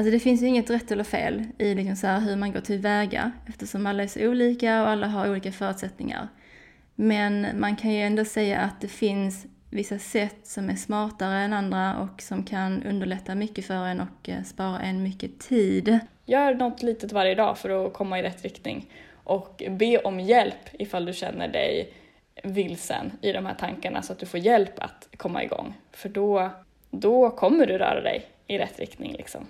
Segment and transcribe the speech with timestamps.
[0.00, 2.60] Alltså det finns ju inget rätt eller fel i liksom så här hur man går
[2.60, 6.28] tillväga eftersom alla är så olika och alla har olika förutsättningar.
[6.94, 11.52] Men man kan ju ändå säga att det finns vissa sätt som är smartare än
[11.52, 15.98] andra och som kan underlätta mycket för en och eh, spara en mycket tid.
[16.26, 20.68] Gör något litet varje dag för att komma i rätt riktning och be om hjälp
[20.72, 21.92] ifall du känner dig
[22.44, 25.74] vilsen i de här tankarna så att du får hjälp att komma igång.
[25.92, 26.50] För då,
[26.90, 29.46] då kommer du röra dig i rätt riktning liksom.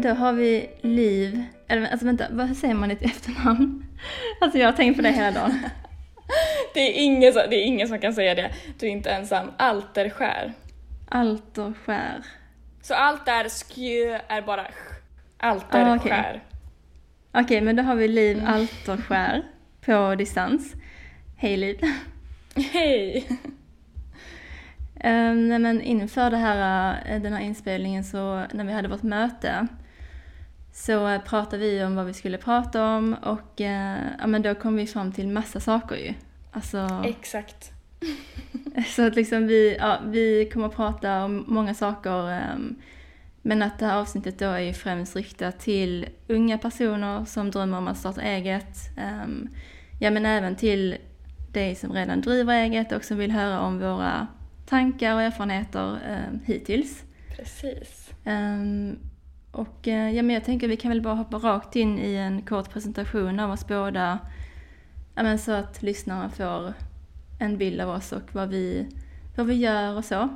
[0.00, 1.44] Då har vi Liv.
[1.68, 3.86] Eller alltså vänta, vad säger man ditt efternamn?
[4.40, 5.58] Alltså jag har tänkt på det hela dagen.
[6.74, 8.50] Det är ingen som, det är ingen som kan säga det.
[8.78, 9.50] Du är inte ensam.
[9.56, 10.52] Alterskär.
[11.08, 12.22] Alterskär.
[12.82, 15.04] Så allt där skjö är bara sk.
[15.38, 15.90] Alterskär.
[15.90, 16.40] Ah, okej.
[17.32, 19.42] Okej, men då har vi Liv Alterskär
[19.80, 20.74] på distans.
[21.36, 21.80] Hej Liv.
[22.72, 23.26] Hej!
[25.04, 29.02] Um, nej, men inför det här, eh, den här inspelningen så när vi hade vårt
[29.02, 29.66] möte
[30.72, 34.54] så eh, pratade vi om vad vi skulle prata om och eh, ja, men då
[34.54, 36.14] kom vi fram till massa saker ju.
[36.50, 37.72] Alltså, Exakt.
[38.96, 42.76] så att liksom vi, ja, vi kommer att prata om många saker ehm,
[43.42, 47.78] men att det här avsnittet då är ju främst riktat till unga personer som drömmer
[47.78, 48.98] om att starta eget.
[48.98, 49.48] ehm,
[50.00, 50.96] ja men även till
[51.52, 54.26] dig som redan driver eget och som vill höra om våra
[54.66, 57.02] tankar och erfarenheter ehm, hittills.
[57.36, 58.10] Precis.
[59.52, 62.42] Och eh, ja, men jag tänker vi kan väl bara hoppa rakt in i en
[62.42, 64.18] kort presentation av oss båda.
[65.14, 66.74] Ja, men så att lyssnarna får
[67.40, 68.86] en bild av oss och vad vi,
[69.36, 70.28] vad vi gör och så.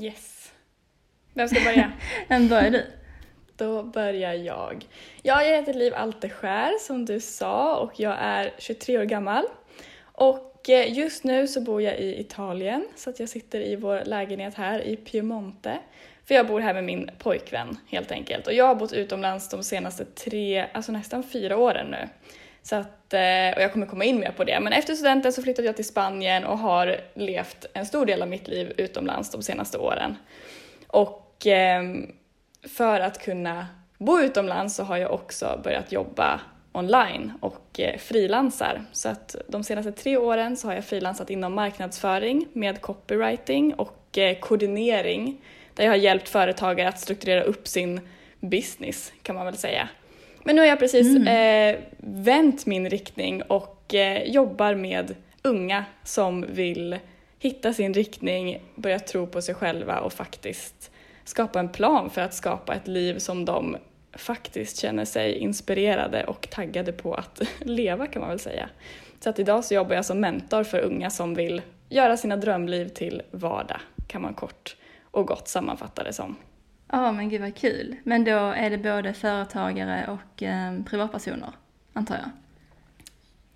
[0.00, 0.52] Yes.
[1.34, 1.92] Vem ska börja?
[2.28, 2.84] Men börjar du?
[3.56, 4.86] Då börjar jag.
[5.22, 9.44] Ja, jag heter Liv Alteskär som du sa och jag är 23 år gammal.
[10.00, 14.04] Och eh, just nu så bor jag i Italien så att jag sitter i vår
[14.04, 15.78] lägenhet här i Piemonte.
[16.28, 18.46] För jag bor här med min pojkvän helt enkelt.
[18.46, 22.08] Och jag har bott utomlands de senaste tre, alltså nästan fyra åren nu.
[22.62, 24.60] Så att, eh, och jag kommer komma in mer på det.
[24.60, 28.28] Men efter studenten så flyttade jag till Spanien och har levt en stor del av
[28.28, 30.16] mitt liv utomlands de senaste åren.
[30.86, 32.12] Och ehm,
[32.76, 33.66] för att kunna
[33.98, 36.40] bo utomlands så har jag också börjat jobba
[36.72, 38.84] online och eh, frilansar.
[38.92, 44.18] Så att de senaste tre åren så har jag frilansat inom marknadsföring med copywriting och
[44.18, 45.40] eh, koordinering
[45.78, 48.00] där jag har hjälpt företagare att strukturera upp sin
[48.40, 49.88] business kan man väl säga.
[50.44, 56.46] Men nu har jag precis eh, vänt min riktning och eh, jobbar med unga som
[56.48, 56.98] vill
[57.38, 60.90] hitta sin riktning, börja tro på sig själva och faktiskt
[61.24, 63.76] skapa en plan för att skapa ett liv som de
[64.12, 68.68] faktiskt känner sig inspirerade och taggade på att leva kan man väl säga.
[69.20, 72.88] Så att idag så jobbar jag som mentor för unga som vill göra sina drömliv
[72.88, 74.76] till vardag, kan man kort
[75.10, 76.36] och gott sammanfatta det som.
[76.92, 77.96] Ja, men gud vad kul.
[78.04, 81.50] Men då är det både företagare och eh, privatpersoner,
[81.92, 82.30] antar jag?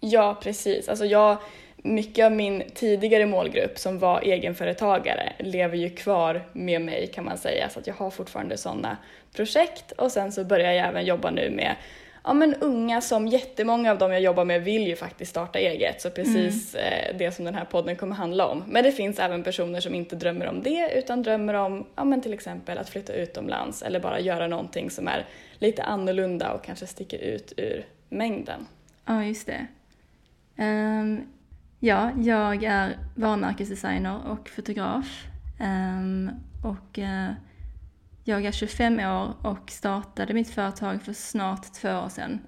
[0.01, 0.89] Ja, precis.
[0.89, 1.37] Alltså jag,
[1.77, 7.39] mycket av min tidigare målgrupp som var egenföretagare lever ju kvar med mig kan man
[7.39, 7.69] säga.
[7.69, 8.97] Så att jag har fortfarande sådana
[9.33, 11.77] projekt och sen så börjar jag även jobba nu med
[12.25, 16.03] ja, men unga som jättemånga av dem jag jobbar med vill ju faktiskt starta eget.
[16.03, 18.65] Så precis eh, det som den här podden kommer handla om.
[18.67, 22.21] Men det finns även personer som inte drömmer om det utan drömmer om ja, men
[22.21, 25.27] till exempel att flytta utomlands eller bara göra någonting som är
[25.59, 28.67] lite annorlunda och kanske sticker ut ur mängden.
[29.05, 29.67] Ja, just det.
[30.57, 31.21] Ehm,
[31.81, 35.27] ja, jag är varumärkesdesigner och fotograf.
[35.61, 36.31] Ehm,
[36.65, 37.31] och eh,
[38.25, 42.41] jag är 25 år och startade mitt företag för snart två år sedan.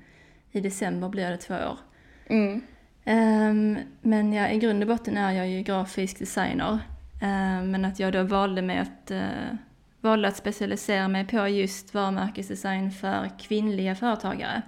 [0.52, 1.78] I december blir det två år.
[2.26, 2.62] Mm.
[3.04, 6.78] Ehm, men ja, i grund och botten är jag ju grafisk designer.
[7.22, 9.56] Ehm, men att jag då valde, med att, eh,
[10.00, 14.62] valde att specialisera mig på just varumärkesdesign för kvinnliga företagare.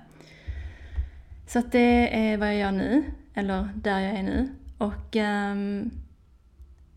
[1.47, 3.05] Så att det är vad jag gör nu,
[3.35, 4.49] eller där jag är nu.
[4.79, 5.91] Och ehm,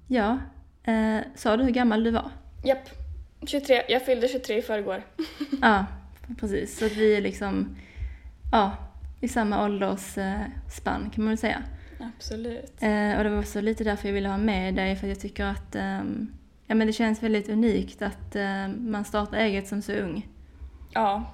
[0.08, 0.38] ja,
[0.84, 2.32] eh, sa du hur gammal du var?
[2.64, 2.90] Japp,
[3.48, 3.84] 23.
[3.88, 5.04] Jag fyllde 23 i förrgår.
[5.62, 5.86] Ja,
[6.40, 6.78] precis.
[6.78, 7.76] Så att vi är liksom
[8.52, 8.78] ja,
[9.22, 11.64] i samma åldersspann kan man väl säga.
[12.00, 12.82] Absolut.
[12.82, 15.46] Eh, och det var också lite därför jag ville ha med dig, för jag tycker
[15.46, 16.34] att ehm,
[16.68, 20.28] ja, men det känns väldigt unikt att eh, man startar eget som så ung.
[20.94, 21.34] Ja,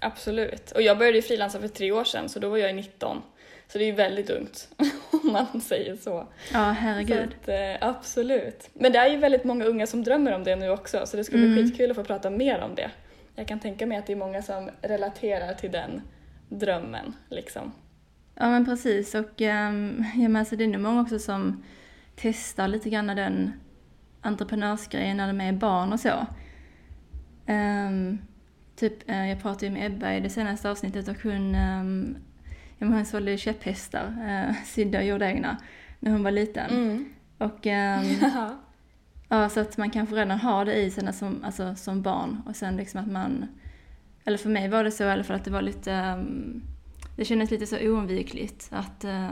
[0.00, 0.70] absolut.
[0.70, 3.22] Och jag började ju frilansa för tre år sedan så då var jag 19.
[3.68, 4.68] Så det är ju väldigt ungt
[5.10, 6.26] om man säger så.
[6.52, 7.28] Ja, herregud.
[7.44, 8.70] Så att, eh, absolut.
[8.72, 11.24] Men det är ju väldigt många unga som drömmer om det nu också så det
[11.24, 11.56] ska bli Mm.
[11.66, 12.90] skitkul att få prata mer om det.
[13.34, 16.02] Jag kan tänka mig att det är många som relaterar till den
[16.48, 17.72] drömmen liksom.
[18.34, 21.64] Ja men precis och um, ja, men alltså, det är nog många också som
[22.16, 23.52] testar lite grann den
[24.20, 26.26] entreprenörsgrejen när de är barn och så.
[27.46, 28.18] Ehm,
[28.76, 32.16] typ, eh, jag pratade ju med Ebba i det senaste avsnittet och hon, um,
[32.78, 35.56] ja, hon sålde käpphästar, uh, sydda och jordegna,
[36.00, 36.70] när hon var liten.
[36.70, 37.08] Mm.
[37.38, 38.56] Och ehm, Ja.
[39.28, 42.56] Ja, så att man kanske redan har det i sig som, alltså, som barn och
[42.56, 43.46] sen liksom att man,
[44.24, 46.62] eller för mig var det så i alla fall att det var lite, ehm,
[47.16, 49.30] det kändes lite så oundvikligt att eh,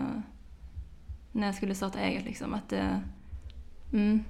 [1.33, 3.01] när jag skulle starta eget liksom att det,
[3.93, 4.25] mm,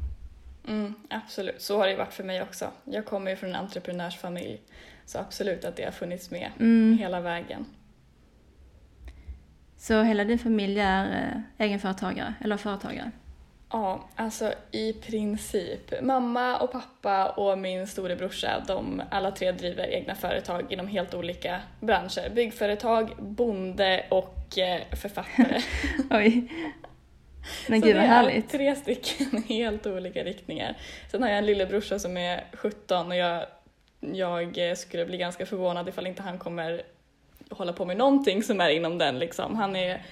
[0.68, 2.70] Mm, absolut, så har det varit för mig också.
[2.84, 4.60] Jag kommer ju från en entreprenörsfamilj
[5.06, 6.98] så absolut att det har funnits med mm.
[6.98, 7.66] hela vägen.
[9.86, 13.10] Så hela din familj är eh, egenföretagare eller företagare?
[13.70, 16.02] Ja, alltså i princip.
[16.02, 21.60] Mamma och pappa och min storebrorsa, de alla tre driver egna företag inom helt olika
[21.80, 22.30] branscher.
[22.34, 25.60] Byggföretag, bonde och eh, författare.
[26.10, 26.52] Oj.
[27.68, 28.50] Men Så gud det vad är härligt.
[28.50, 30.76] tre stycken helt olika riktningar.
[31.10, 33.46] Sen har jag en lillebrorsa som är 17 och jag,
[34.00, 36.82] jag skulle bli ganska förvånad ifall inte han kommer
[37.56, 39.56] hålla på med någonting som är inom den liksom.
[39.56, 40.02] Han är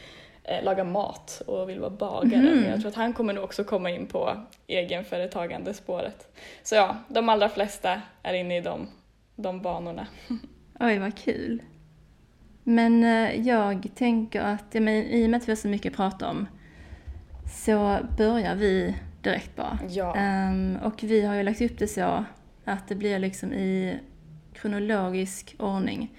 [0.44, 2.42] eh, lagar mat och vill vara bagare.
[2.42, 2.60] Mhm.
[2.60, 4.36] Men jag tror att han kommer nog också komma in på
[4.66, 6.36] egenföretagande spåret.
[6.62, 8.88] Så ja, de allra flesta är inne i de,
[9.36, 10.06] de banorna.
[10.80, 11.62] Oj, vad kul.
[12.64, 15.96] Men eh, jag tänker att, men, i och med att vi har så mycket att
[15.96, 16.46] prata om,
[17.52, 19.78] så börjar vi direkt bara.
[19.88, 20.16] Ja.
[20.16, 22.24] Ehm, och vi har ju lagt upp det så
[22.64, 23.98] att det blir liksom i
[24.54, 26.18] kronologisk ordning.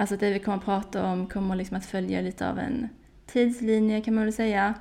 [0.00, 2.88] Alltså det vi kommer att prata om kommer liksom att följa lite av en
[3.26, 4.74] tidslinje kan man väl säga.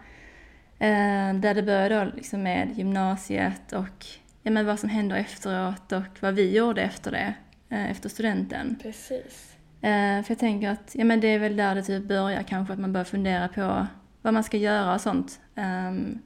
[0.80, 4.06] Ehm, där det börjar då liksom med gymnasiet och
[4.44, 7.34] ja, men vad som händer efteråt och vad vi gjorde efter det,
[7.70, 8.78] eh, efter studenten.
[8.82, 9.58] Precis.
[9.82, 12.74] Eh, för jag tänker att ja, men det är väl där det typ börjar kanske,
[12.74, 13.88] att man börjar fundera på
[14.22, 15.40] vad man ska göra och sånt.
[15.56, 16.20] Ehm,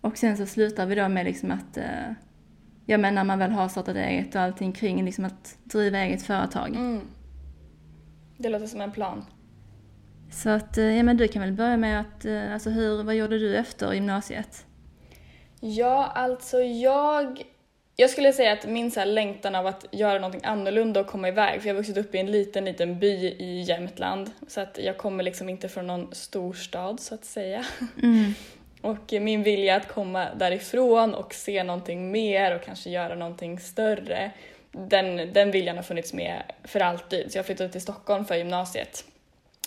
[0.00, 1.78] och sen så slutar vi då med liksom att,
[2.86, 6.22] ja men när man väl har startat eget och allting kring liksom att driva eget
[6.22, 6.68] företag.
[6.68, 7.00] Mm.
[8.42, 9.24] Det låter som en plan.
[10.30, 13.14] Så att, eh, ja men du kan väl börja med att, eh, alltså hur, vad
[13.14, 14.66] gjorde du efter gymnasiet?
[15.60, 17.42] Ja, alltså jag...
[17.96, 21.28] Jag skulle säga att min så här längtan av att göra någonting annorlunda och komma
[21.28, 24.78] iväg, för jag har vuxit upp i en liten, liten by i Jämtland, så att
[24.78, 27.64] jag kommer liksom inte från någon storstad så att säga.
[28.02, 28.34] Mm.
[28.80, 34.30] Och min vilja att komma därifrån och se någonting mer och kanske göra någonting större,
[34.72, 37.32] den, den viljan har funnits med för alltid.
[37.32, 39.04] Så jag flyttade till Stockholm för gymnasiet.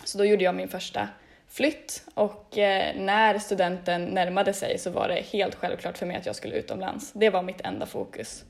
[0.04, 1.10] Så då gjorde jag min första
[1.48, 6.25] flytt och eh, när studenten närmade sig så var det helt självklart för mig att
[6.25, 7.12] jag skulle utomlands.
[7.13, 8.44] Det var mitt enda fokus.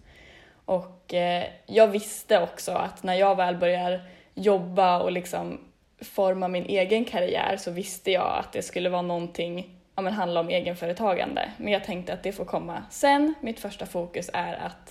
[0.66, 4.02] Och eh, jag visste också att när jag väl börjar
[4.34, 5.60] jobba och liksom
[6.02, 10.40] forma min egen karriär så visste jag att det skulle vara någonting, ja men handla
[10.40, 11.52] om egenföretagande.
[11.58, 13.34] Men jag tänkte att det får komma sen.
[13.42, 14.85] Mitt första fokus är att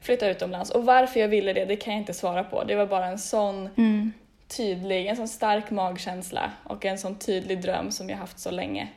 [0.00, 0.70] flytta utomlands.
[0.70, 2.64] Och varför jag ville det, det kan jag inte svara på.
[2.64, 4.12] Det var bara en sån Mm.
[4.48, 8.88] tydlig, en sån stark magkänsla och en sån tydlig dröm som jag haft så länge.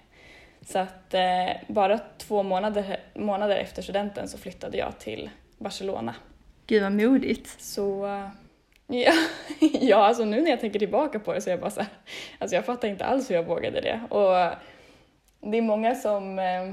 [0.65, 6.15] Så att eh, bara två månader, månader efter studenten så flyttade jag till Barcelona.
[6.68, 7.62] Gud vad modigt.
[7.62, 8.27] Så eh,
[8.88, 9.13] ja,
[9.81, 11.89] ja, alltså nu när jag tänker tillbaka på det så är jag bara så här,
[12.39, 14.00] alltså jag fattar inte alls hur jag vågade det.
[14.10, 14.55] Och
[15.51, 16.72] det är många som, eh,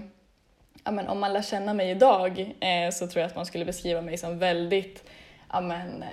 [0.91, 4.01] men om man lär känna mig idag eh, så tror jag att man skulle beskriva
[4.01, 5.05] mig som väldigt,
[5.53, 6.09] ja men eh,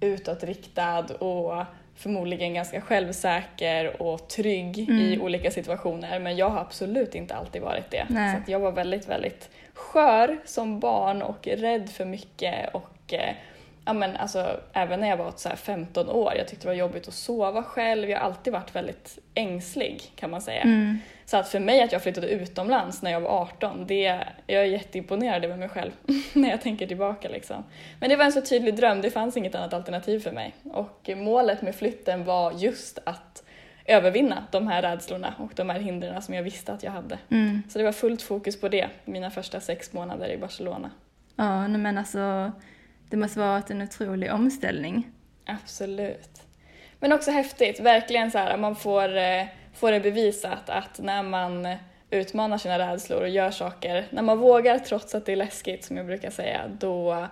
[0.00, 1.64] utåtriktad och
[1.96, 5.22] förmodligen ganska självsäker och trygg i Mm.
[5.22, 6.18] olika situationer.
[6.20, 8.06] Men jag har absolut inte alltid varit det.
[8.08, 8.36] Nej.
[8.46, 13.34] Så jag var väldigt, väldigt skör som barn och rädd för mycket och eh,
[13.88, 16.74] ja men alltså även när jag var så här 15 år, jag tyckte det var
[16.74, 18.10] jobbigt att sova själv.
[18.10, 20.60] Jag har alltid varit väldigt ängslig kan man säga.
[20.60, 20.98] Mm.
[21.24, 24.64] Så att för mig att jag flyttade utomlands när jag var 18, det, jag är
[24.64, 25.90] jätteimponerad över mig själv
[26.32, 27.28] när jag tänker tillbaka.
[27.28, 27.64] Liksom.
[28.00, 30.54] Men det var en så tydlig dröm, det fanns inget annat alternativ för mig.
[30.64, 33.42] Och målet med flytten var just att
[33.84, 37.18] övervinna de här rädslorna och de här hindren som jag visste att jag hade.
[37.30, 37.62] Mm.
[37.68, 40.90] Så det var fullt fokus på det, mina första sex månader i Barcelona.
[41.36, 42.52] Ja, men alltså
[43.10, 45.10] det måste vara en otrolig omställning.
[45.46, 46.42] Absolut.
[47.00, 51.68] Men också häftigt, verkligen så här, man får, eh, får det bevisat att när man
[52.10, 55.96] utmanar sina rädslor och gör saker, när man vågar trots att det är läskigt som
[55.96, 57.26] jag brukar säga, då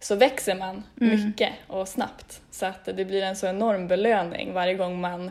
[0.00, 1.26] så växer man Mm.
[1.26, 2.42] mycket och snabbt.
[2.50, 5.30] Så att det blir en så enorm belöning varje gång man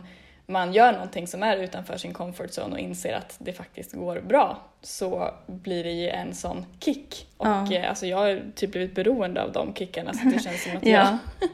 [0.50, 4.20] man gör någonting som är utanför sin comfort zone och inser att det faktiskt går
[4.22, 7.28] bra så blir det ju en sån kick.
[7.38, 7.74] Och Ja.
[7.74, 10.86] eh, alltså jag har typ blivit beroende av de kickarna så det känns som att
[10.86, 11.18] jag, Ja.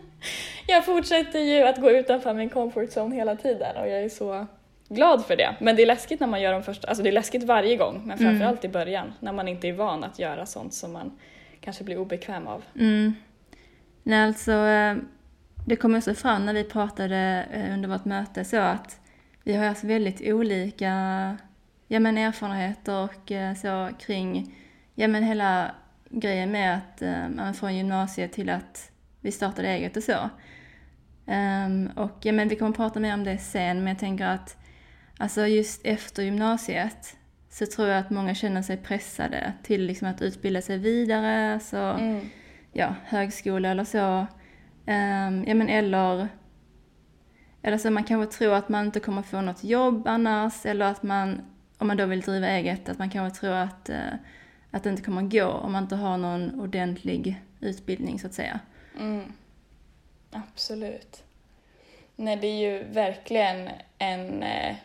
[0.68, 4.46] jag fortsätter ju att gå utanför min comfort zone hela tiden och jag är så
[4.90, 5.56] glad för det.
[5.60, 8.02] Men det är läskigt när man gör de första, alltså det är läskigt varje gång
[8.06, 8.32] men Mm.
[8.32, 11.18] framförallt i början när man inte är van att göra sånt som man
[11.62, 12.64] kanske blir obekväm av.
[12.80, 13.14] Mm.
[14.04, 14.96] Nej, alltså, eh,
[15.66, 19.00] det kom också fram när vi pratade eh, under vårt möte så att
[19.44, 20.92] vi har haft väldigt olika
[21.88, 24.56] ja, men erfarenheter och eh, så kring
[24.96, 25.72] ja, men hela
[26.10, 28.92] grejen med att eh, man från gymnasiet till att
[29.22, 30.30] vi startade eget och så.
[31.28, 34.58] Ehm, och ja, men vi kommer prata mer om det sen, men jag tänker att
[35.18, 37.18] alltså just efter gymnasiet
[37.50, 41.60] så tror jag att många känner sig pressade till liksom att utbilda sig vidare.
[41.60, 42.30] Så Mm.
[42.74, 44.28] ja, högskola eller så.
[44.86, 46.28] Ehm, ja, men eller,
[47.62, 51.04] eller så man kanske tror att man inte kommer få något jobb annars eller att
[51.04, 51.42] man,
[51.78, 54.14] om man då vill driva eget, att man kanske tror att, eh,
[54.72, 58.60] att det inte kommer gå om man inte har någon ordentlig utbildning så att säga.
[59.00, 59.34] Mm.
[60.32, 61.24] Absolut.
[62.16, 64.44] Nej, det är ju verkligen en...
[64.44, 64.76] Eh,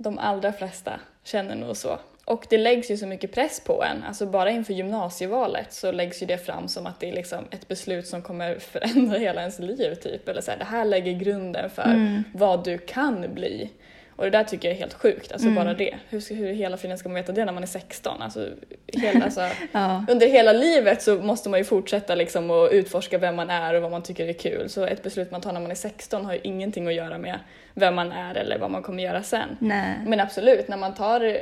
[0.00, 1.98] de allra flesta känner nog så.
[2.28, 4.04] Och det läggs ju så mycket press på en.
[4.08, 7.68] Alltså bara inför gymnasievalet så läggs ju det fram som att det är liksom ett
[7.68, 10.28] beslut som kommer förändra hela ens liv typ.
[10.28, 12.22] Eller så här, det här lägger grunden för Mm.
[12.34, 13.70] vad du kan bli.
[14.16, 15.64] Och det där tycker jag är helt sjukt, alltså Mm.
[15.64, 15.94] bara det.
[16.08, 18.22] Hur, ska- hur hela friden ska man veta det när man är 16?
[18.22, 18.48] Alltså,
[18.86, 19.40] hela, alltså,
[19.72, 23.74] Ja, under hela livet så måste man ju fortsätta liksom att utforska vem man är
[23.74, 24.68] och vad man tycker är kul.
[24.68, 27.38] Så ett beslut man tar när man är 16 har ju ingenting att göra med
[27.74, 29.56] vem man är eller vad man kommer göra sen.
[29.58, 29.94] nej.
[30.06, 31.38] Men absolut, när man tar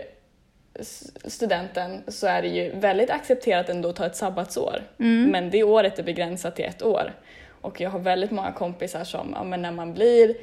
[1.25, 4.83] studenten så är det ju väldigt accepterat ändå att ta ett sabbatsår.
[4.99, 5.31] Mm.
[5.31, 7.13] Men det året är begränsat till ett år.
[7.61, 10.35] Och jag har väldigt många kompisar som, ja, men när man blir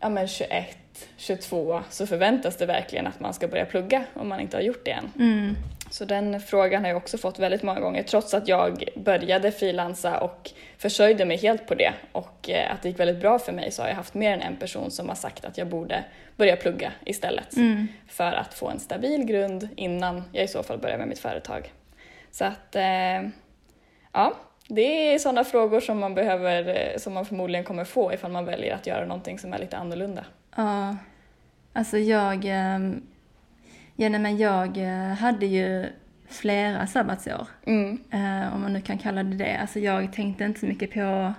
[0.00, 0.78] ja, men 21,
[1.16, 4.84] 22 så förväntas det verkligen att man ska börja plugga om man inte har gjort
[4.84, 5.12] det än.
[5.18, 5.56] Mm.
[5.90, 10.20] Så den frågan har jag också fått väldigt många gånger trots att jag började frilansa
[10.20, 13.70] och försörjde mig helt på det och eh, att det gick väldigt bra för mig
[13.70, 16.04] så har jag haft mer än en person som har sagt att jag borde
[16.36, 17.88] börja plugga istället Mm.
[18.08, 21.72] för att få en stabil grund innan jag i så fall börjar med mitt företag.
[22.30, 23.22] Så att, eh,
[24.12, 24.34] ja,
[24.68, 28.44] det är sådana frågor som man behöver, eh, som man förmodligen kommer få ifall man
[28.44, 30.24] väljer att göra någonting som är lite annorlunda.
[30.56, 30.96] Ja,
[31.72, 33.02] alltså jag, ehm,
[34.00, 35.86] ja, nej, men jag eh, hade ju
[36.28, 37.46] flera sabbatsår.
[37.66, 39.56] Mm, Eh, om man nu kan kalla det det.
[39.56, 41.34] Alltså jag tänkte inte så mycket på...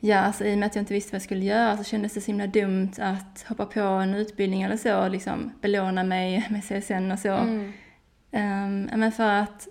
[0.00, 2.14] Ja, alltså i och med att jag inte visste vad jag skulle göra så kändes
[2.14, 6.46] det så himla dumt att hoppa på en utbildning eller så och liksom belåna mig
[6.50, 7.32] med CSN och så.
[7.32, 9.68] mm, ja, men för att,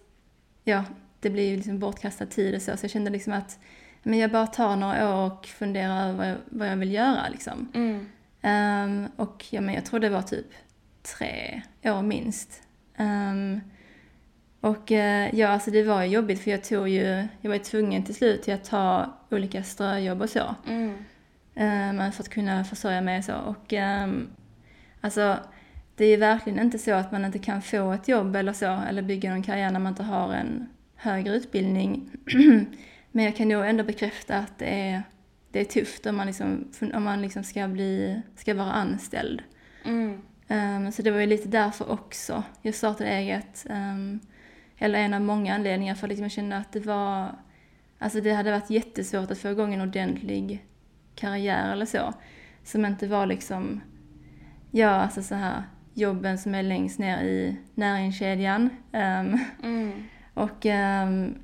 [0.63, 0.83] ja,
[1.19, 2.77] det blir ju liksom bortkastad tid och så.
[2.77, 3.59] Så jag kände liksom att
[4.03, 7.71] men jag bara tar några år och funderar över vad jag, vill göra liksom.
[7.73, 8.05] mm,
[8.41, 10.45] Ehm, och ja, men jag tror det var typ
[11.05, 12.61] tre år minst.
[12.97, 13.61] Ehm,
[14.61, 17.63] och eh, ja, alltså det var ju jobbigt för jag tog ju, jag var ju
[17.63, 20.55] tvungen till slut till att ta olika ströjobb och så.
[20.67, 20.95] mm,
[21.57, 23.35] Um, för att kunna försörja mig och så.
[23.35, 24.27] Och ehm,
[25.01, 25.37] alltså,
[25.95, 29.01] det är verkligen inte så att man inte kan få ett jobb eller så, eller
[29.01, 32.09] bygga någon karriär när man inte har en högre utbildning.
[33.11, 35.03] Men jag kan nog ändå bekräfta att det är,
[35.51, 39.41] det är tufft om man, liksom, om man liksom ska, bli, ska vara anställd.
[39.85, 43.65] mm, Ehm, så det var ju lite därför också jag startade eget.
[43.69, 44.19] Um,
[44.77, 47.35] eller en av många anledningar för att liksom jag kände att det var...
[47.99, 50.65] Alltså det hade varit jättesvårt att få igång en ordentlig
[51.15, 52.13] karriär eller så.
[52.63, 53.81] Som inte var liksom...
[54.71, 58.69] Ja, alltså så här jobben som är längst ner i näringskedjan.
[58.91, 61.35] Ehm, mm, och ehm,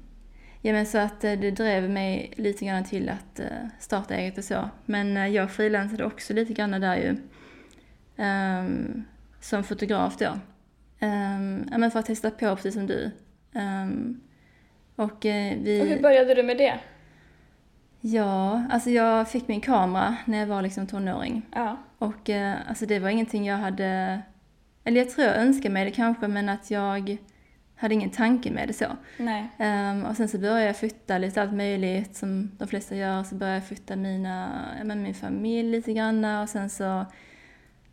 [0.61, 4.37] ja, men så att eh, det drev mig lite grann till att eh, starta eget
[4.37, 4.69] och så.
[4.85, 7.15] Men eh, jag frilansade också lite grann där ju.
[8.17, 9.03] Ehm,
[9.39, 10.39] som fotograf då.
[11.05, 13.11] Um, ja, men för att testa på precis som du.
[13.53, 14.21] Ehm,
[14.95, 15.81] och eh, vi...
[15.81, 16.79] Och hur började du med det?
[18.01, 21.41] Ja, alltså jag fick min kamera när jag var liksom tonåring.
[21.55, 21.77] Ja.
[21.97, 24.21] Och eh, alltså det var ingenting jag hade...
[24.83, 27.17] Eller jag tror jag önskade mig det kanske, men att jag
[27.75, 28.85] hade ingen tanke med det så.
[29.17, 29.49] Nej.
[29.57, 33.23] Ehm, och sen så började jag flytta lite allt möjligt som de flesta gör.
[33.23, 37.05] Så började jag flytta mina, ja, men min familj lite grann och sen så,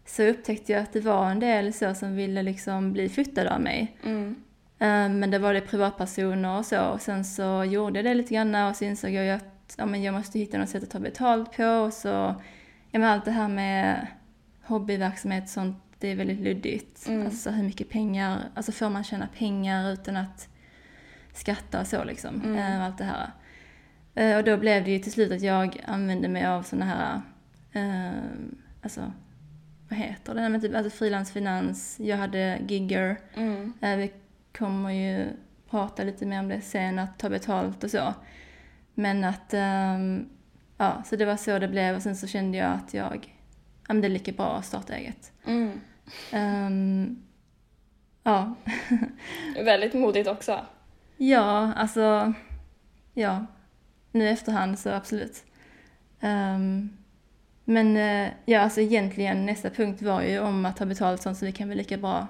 [0.08, 3.60] så upptäckte jag att det var en del så som ville liksom bli flyttade av
[3.60, 3.96] mig.
[4.04, 4.34] Mm.
[4.78, 6.84] Ehm, men det var det privatpersoner och så.
[6.84, 10.02] Och sen så gjorde jag det lite grann och så insåg jag att ja, men
[10.02, 11.64] jag måste hitta något sätt att ta betalt på.
[11.64, 12.08] Och så,
[12.90, 14.06] ja, men allt det här med
[14.62, 17.08] hobbyverksamhet och sånt, det är väldigt luddigt.
[17.08, 17.26] Mm.
[17.26, 20.48] Alltså hur mycket pengar, alltså får man tjäna pengar utan att
[21.32, 22.34] skatta och så liksom.
[22.34, 22.56] Mm.
[22.56, 23.30] Ehm, allt det här.
[24.14, 27.20] Eh, och då blev det ju till slut att jag använde mig av såna här
[28.82, 29.12] alltså
[29.88, 33.16] vad heter det, men typ alltså frilansfinans, jag hade gigger.
[33.34, 33.72] Mm.
[33.80, 34.12] Eh, vi
[34.58, 35.26] kommer ju
[35.70, 38.14] prata lite mer om det sen, att ta betalt och så.
[38.94, 40.28] Men att, ehm,
[40.76, 43.34] ja, så det var så det blev och sen så kände jag att jag,
[43.88, 45.32] ja men det är lika bra att starta eget.
[45.46, 45.80] Mm.
[46.32, 47.22] Ehm,
[48.22, 48.54] ja.
[49.64, 50.66] Väldigt modigt också.
[51.16, 52.32] ja, alltså,
[53.14, 53.46] ja.
[54.12, 55.44] Nu i efterhand så absolut.
[56.20, 56.97] Ehm,
[57.70, 61.46] men eh, ja, alltså egentligen nästa punkt var ju om att ta betalt sånt så
[61.46, 62.26] vi kan väl lika bra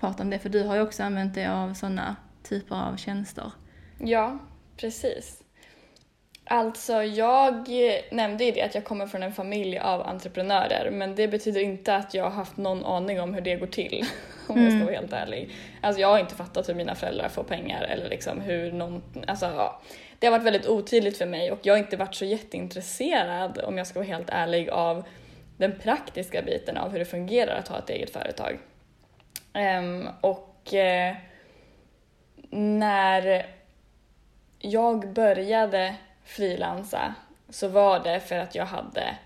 [0.00, 0.38] prata om det.
[0.38, 3.52] För du har ju också använt dig av sådana typer av tjänster.
[3.98, 4.38] Ja,
[4.76, 5.42] precis.
[6.44, 7.68] Alltså, jag
[8.10, 11.96] nämnde ju det att jag kommer från en familj av entreprenörer men det betyder inte
[11.96, 14.04] att jag har haft någon aning om hur det går till.
[14.48, 15.50] Om jag ska vara helt ärlig.
[15.80, 19.46] Alltså jag har inte fattat hur mina föräldrar får pengar eller liksom hur någon, alltså
[19.46, 19.80] ja.
[20.20, 23.78] Det har varit väldigt otydligt för mig och jag har inte varit så jätteintresserad om
[23.78, 25.04] jag ska vara helt ärlig av
[25.56, 28.58] den praktiska biten av hur det fungerar att ha ett eget företag.
[29.52, 31.14] Ehm, och eh,
[32.50, 33.46] när
[34.58, 37.14] jag började frilansa
[37.48, 39.16] så var det för att jag hade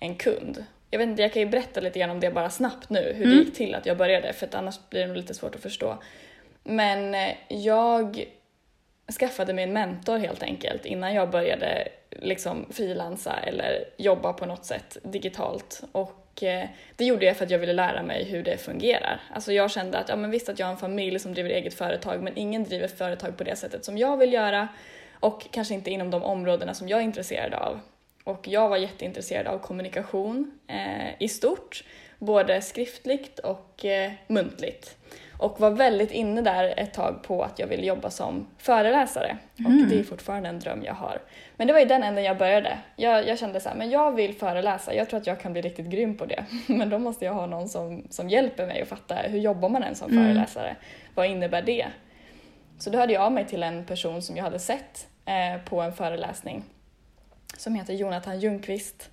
[0.00, 0.64] en kund.
[0.90, 3.26] Jag vet inte, jag kan ju berätta lite grann om det bara snabbt nu, hur
[3.26, 5.98] det gick till att jag började, för annars blir det lite svårt att förstå.
[6.62, 8.24] Men eh, jag
[9.12, 14.64] skaffade mig en mentor helt enkelt innan jag började liksom frilansa eller jobba på något
[14.64, 15.82] sätt digitalt.
[15.92, 19.20] Och eh, det gjorde jag för att jag ville lära mig hur det fungerar.
[19.34, 21.74] Alltså jag kände att, ja men visst att jag har en familj som driver eget
[21.74, 24.68] företag men ingen driver företag på det sättet som jag vill göra
[25.20, 27.80] och kanske inte inom de områdena som jag är intresserad av.
[28.24, 31.84] Och jag var jätteintresserad av kommunikation eh, i stort,
[32.18, 34.96] både skriftligt och eh, muntligt.
[35.40, 39.36] Och var väldigt inne där ett tag på att jag ville jobba som föreläsare.
[39.56, 41.22] Och det är fortfarande en dröm jag har.
[41.56, 42.78] Men det var i den änden jag började.
[42.96, 44.94] Jag, jag kände så här, men jag vill föreläsa.
[44.94, 46.44] Jag tror att jag kan bli riktigt grym på det.
[46.66, 49.82] Men då måste jag ha någon som, som hjälper mig att fatta hur jobbar man
[49.82, 50.76] än som föreläsare?
[51.14, 51.86] Vad innebär det?
[52.78, 55.80] Så då hörde jag av mig till en person som jag hade sett eh, på
[55.80, 56.64] en föreläsning
[57.56, 59.10] som heter Jonathan Ljungqvist.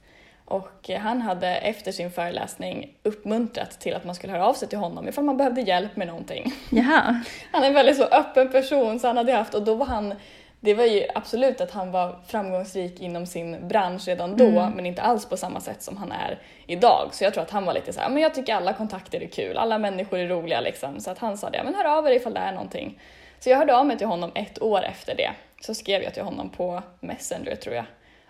[0.50, 4.78] Och han hade efter sin föreläsning uppmuntrat till att man skulle höra av sig till
[4.78, 6.54] honom ifall man behövde hjälp med någonting.
[6.70, 7.24] Jaha.
[7.52, 10.14] Han är en väldigt så öppen person så han hade haft och då var han
[10.60, 15.02] det var ju absolut att han var framgångsrik inom sin bransch redan då men inte
[15.02, 17.10] alls på samma sätt som han är idag.
[17.12, 19.28] Så jag tror att han var lite så här, men jag tycker alla kontakter är
[19.28, 21.00] kul, alla människor är roliga liksom.
[21.00, 23.00] Så att han sa det, men hör av er ifall det är någonting.
[23.40, 25.32] Så jag hörde av mig till honom ett år efter det.
[25.62, 27.86] Så skrev jag till honom på Messenger tror jag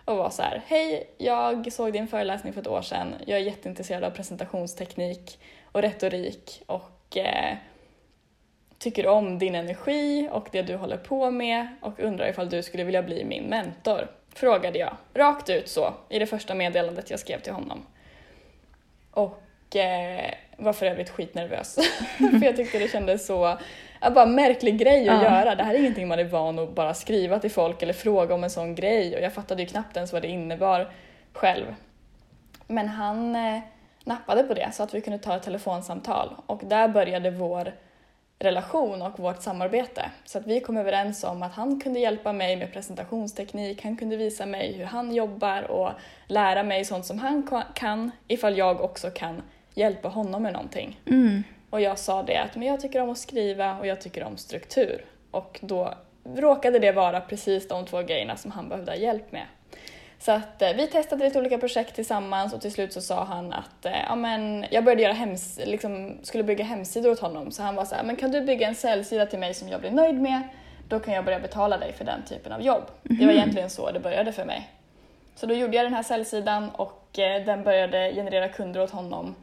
[0.08, 3.14] och var så här, hej, jag såg din föreläsning för ett år sedan.
[3.26, 5.38] Jag är jätteintresserad av presentationsteknik
[5.72, 7.56] och retorik och eh,
[8.78, 12.84] tycker om din energi och det du håller på med och undrar ifall du skulle
[12.84, 14.10] vilja bli min mentor.
[14.34, 17.86] Frågade jag, rakt ut så, i det första meddelandet jag skrev till honom.
[19.10, 21.74] Och eh, var för övrigt skitnervös.
[22.18, 23.58] för jag tyckte det kändes så,
[24.00, 25.30] ja, bara märklig grej att Ja.
[25.40, 25.54] göra.
[25.54, 28.44] Det här är ingenting man är van att bara skriva till folk eller fråga om
[28.44, 30.90] en sån grej och jag fattade ju knappt ens vad det innebar
[31.32, 31.74] själv.
[32.66, 33.58] Men han eh,
[34.04, 37.72] nappade på det så att vi kunde ta ett telefonsamtal och där började vår
[38.40, 40.10] relation och vårt samarbete.
[40.24, 44.16] Så att vi kom överens om att han kunde hjälpa mig med presentationsteknik, han kunde
[44.16, 45.90] visa mig hur han jobbar och
[46.26, 49.42] lära mig sånt som han ka- kan ifall jag också kan
[49.74, 51.00] hjälpa honom med någonting.
[51.06, 51.44] Mm.
[51.70, 54.36] Och jag sa det att men jag tycker om att skriva och jag tycker om
[54.36, 55.04] struktur.
[55.30, 55.94] Och då
[56.36, 59.46] råkade det vara precis de två grejerna som han behövde ha hjälp med.
[60.18, 63.52] Så att eh, vi testade lite olika projekt tillsammans och till slut så sa han
[63.52, 67.50] att eh, ja, men jag började göra hems liksom, skulle bygga hemsidor åt honom.
[67.50, 69.80] Så han var så här, men kan du bygga en säljsida till mig som jag
[69.80, 70.42] blir nöjd med?
[70.88, 72.82] Då kan jag börja betala dig för den typen av jobb.
[73.02, 74.68] Det var egentligen så det började för mig.
[75.34, 79.34] Så då gjorde jag den här säljsidan och eh, den började generera kunder åt honom.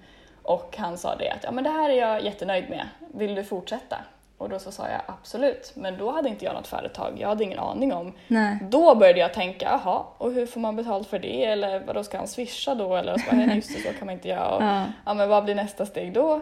[0.46, 3.44] Och han sa det att ja, men det här är jag jättenöjd med, vill du
[3.44, 3.98] fortsätta?
[4.38, 7.44] Och då så sa jag absolut, men då hade inte jag något företag, jag hade
[7.44, 8.14] ingen aning om.
[8.28, 8.58] Nej.
[8.62, 11.46] Då började jag tänka, jaha, och hur får man betalt för det?
[11.46, 12.96] Eller vadå, ska han swisha då?
[12.96, 14.56] Eller så bara, nej just det, så kan man inte göra.
[14.56, 14.84] Och, Ja.
[15.06, 16.42] ja, men vad blir nästa steg då?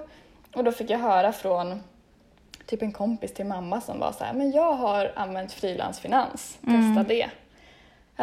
[0.55, 1.83] Och då fick jag höra från
[2.65, 7.03] typ en kompis till mamma som var så här, men jag har använt frilansfinans, testa
[7.07, 7.29] det.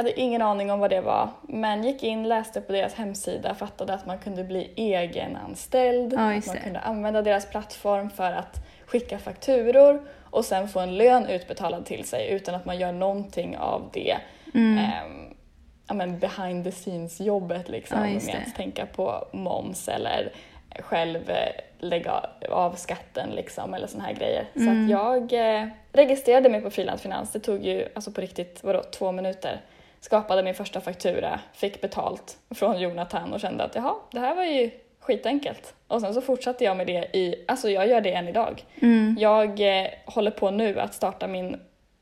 [0.00, 3.54] Jag hade ingen aning om vad det var, men gick in, läste på deras hemsida,
[3.54, 6.62] fattade att man kunde bli egenanställd, Ja, att man det.
[6.62, 12.04] kunde använda deras plattform för att skicka fakturor och sen få en lön utbetalad till
[12.04, 14.16] sig utan att man gör någonting av det
[14.54, 14.84] Mm.
[15.88, 18.44] ja, men behind the scenes jobbet liksom Ja, med det.
[18.46, 20.32] att tänka på moms eller
[20.78, 21.36] själv eh,
[21.78, 24.44] lägga av skatten liksom eller såna här grejer.
[24.54, 24.84] Så Mm.
[24.84, 27.32] att jag eh, registrerade mig på Frilansfinans.
[27.32, 29.60] Det tog ju alltså på riktigt, vadå, två minuter.
[30.00, 34.44] Skapade min första faktura, fick betalt från Jonathan och kände att jaha, det här var
[34.44, 35.74] ju skitenkelt.
[35.86, 38.64] Och sen så fortsatte jag med det i, alltså jag gör det än idag.
[38.80, 39.16] Mm.
[39.18, 41.56] Jag eh, håller på nu att starta min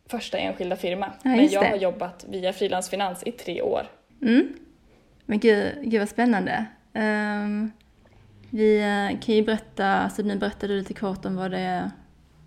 [0.07, 1.13] första enskilda firma.
[1.23, 1.69] Ja, men jag det.
[1.69, 3.87] har jobbat via frilansfinans i tre år.
[4.23, 4.49] Mm.
[5.25, 6.65] Men gud, gud vad spännande.
[6.95, 7.73] Ehm,
[8.51, 11.91] vi eh, kan ju berätta, alltså nu berättade du lite kort om vad det är,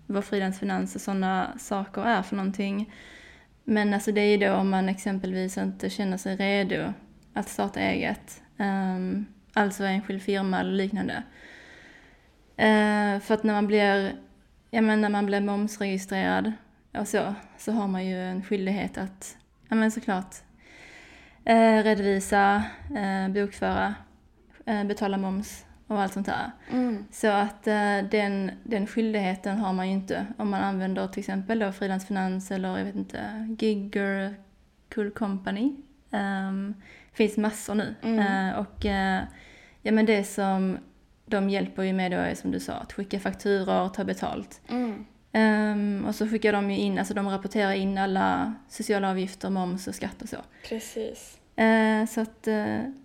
[0.06, 2.92] vad frilansfinans och sådana saker är för någonting.
[3.64, 6.92] Men alltså det är ju då om man exempelvis inte känner sig redo
[7.32, 8.42] att starta eget.
[8.56, 11.22] Um, alltså enskild firma eller liknande.
[12.58, 14.12] Uh, för att när man blir,
[14.70, 16.52] ja men när man blir momsregistrerad
[16.98, 19.36] och så, så har man ju en skyldighet att,
[19.68, 20.34] ja men såklart,
[21.50, 23.94] uh, redovisa, uh, bokföra,
[24.84, 26.50] betala moms och allt sånt där.
[27.10, 31.58] Så att eh, den, den skyldigheten har man ju inte om man använder till exempel
[31.58, 34.34] då frilansfinans eller jag vet inte, Gigger,
[34.94, 35.74] Cool Company.
[36.10, 36.74] Um,
[37.12, 37.94] finns massor nu.
[38.02, 38.48] Mm.
[38.48, 39.22] Eh, och eh,
[39.82, 40.78] ja men det som
[41.26, 44.60] de hjälper ju med då är som du sa, att skicka fakturor och ta betalt.
[44.68, 45.04] Mm.
[45.32, 49.88] Ehm, och så skickar de ju in, alltså de rapporterar in alla sociala avgifter, moms
[49.88, 50.36] och skatt och så.
[50.68, 51.38] Precis.
[51.56, 52.48] Eh, så att,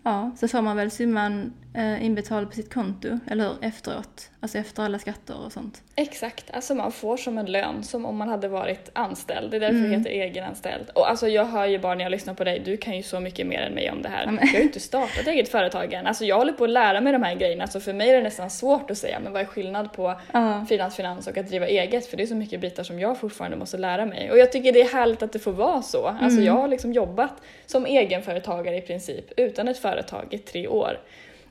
[0.04, 3.55] ja, så får man väl summan eh, inbetald på sitt konto, eller hur?
[3.61, 4.29] Efteråt.
[4.39, 5.81] Alltså efter alla skatter och sånt.
[5.95, 9.51] Exakt, alltså man får som en lön som om man hade varit anställd.
[9.51, 9.91] Det är därför Mm.
[9.91, 10.89] det heter egenanställd.
[10.95, 13.19] Och alltså jag hör ju bara när jag lyssnar på dig, du kan ju så
[13.19, 14.25] mycket mer än mig om det här.
[14.25, 16.07] Ja, men- Jag har ju inte startat eget företag än.
[16.07, 18.23] Alltså jag håller på att lära mig de här grejerna, så för mig är det
[18.23, 20.65] nästan svårt att säga men vad är skillnad på Ja.
[20.67, 22.05] frilansfinans och att driva eget?
[22.07, 24.31] För det är så mycket bitar som jag fortfarande måste lära mig.
[24.31, 26.07] Och jag tycker det är härligt att det får vara så.
[26.07, 26.43] Alltså Mm.
[26.45, 27.33] jag har liksom jobbat
[27.65, 30.99] som egenföretagare i princip utan ett företag i tre år.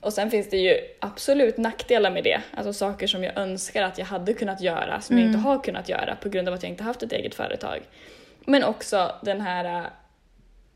[0.06, 2.40] Och sen finns det ju absolut nackdelar med det.
[2.54, 5.88] Alltså saker som jag önskar att jag hade kunnat göra som jag inte har kunnat
[5.88, 7.80] göra på grund av att jag inte haft ett eget företag.
[8.44, 9.86] Men också den här äh,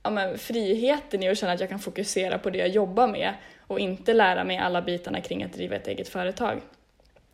[0.03, 3.35] ja, men, friheten i att känna att jag kan fokusera på det jag jobbar med
[3.67, 6.61] och inte lära mig alla bitarna kring att driva ett eget företag.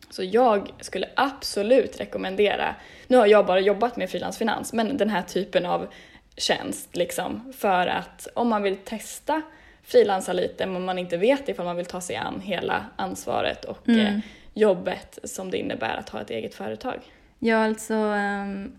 [0.09, 2.75] Så jag skulle absolut rekommendera,
[3.07, 5.87] nu har jag bara jobbat med frilansfinans, men den här typen av
[6.37, 9.41] tjänst liksom för att om man vill testa
[9.87, 13.87] frilansa lite men man inte vet ifall man vill ta sig an hela ansvaret och
[13.89, 14.05] Mm.
[14.05, 14.19] eh,
[14.53, 16.99] jobbet som det innebär att ha ett eget företag.
[17.39, 18.71] Ja, alltså, ehm,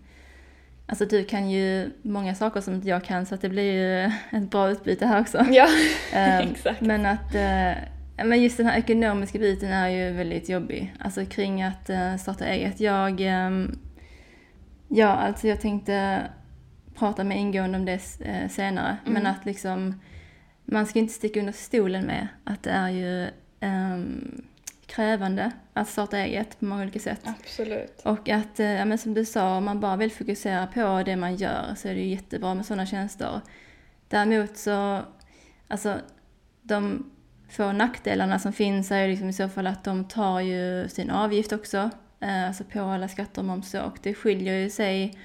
[0.87, 4.51] alltså du kan ju många saker som jag kan så att det blir ju ett
[4.51, 5.45] bra utbyte här också.
[5.51, 5.67] Ja,
[6.13, 6.81] Ehm, exakt.
[6.81, 7.35] Men att
[8.17, 10.93] ja, men just den här ekonomiska biten är ju väldigt jobbig.
[10.99, 12.79] Alltså kring att eh, starta eget.
[12.79, 13.79] Jag, ehm,
[14.87, 16.21] ja, alltså jag tänkte
[16.95, 18.97] prata mer ingående om det eh, senare.
[19.05, 19.13] Mm.
[19.13, 20.01] Men att liksom,
[20.71, 23.29] man ska inte sticka under stolen med att det är ju
[23.59, 24.41] ehm,
[24.85, 27.21] krävande att starta eget på många olika sätt.
[27.23, 28.01] Absolut.
[28.03, 31.15] Och att, eh, ja, men som du sa, om man bara vill fokusera på det
[31.15, 33.41] man gör så är det ju jättebra med sådana tjänster.
[34.07, 35.01] Däremot så,
[35.67, 35.95] alltså
[36.61, 37.11] de
[37.49, 41.09] få nackdelarna som finns är ju liksom i så fall att de tar ju sin
[41.09, 45.17] avgift också, eh, alltså på alla skatter och moms och det skiljer ju sig,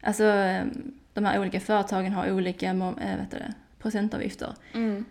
[0.00, 0.64] alltså eh,
[1.12, 4.54] de här olika företagen har olika eh, vet du det, procentavgifter.
[4.74, 5.04] Mm.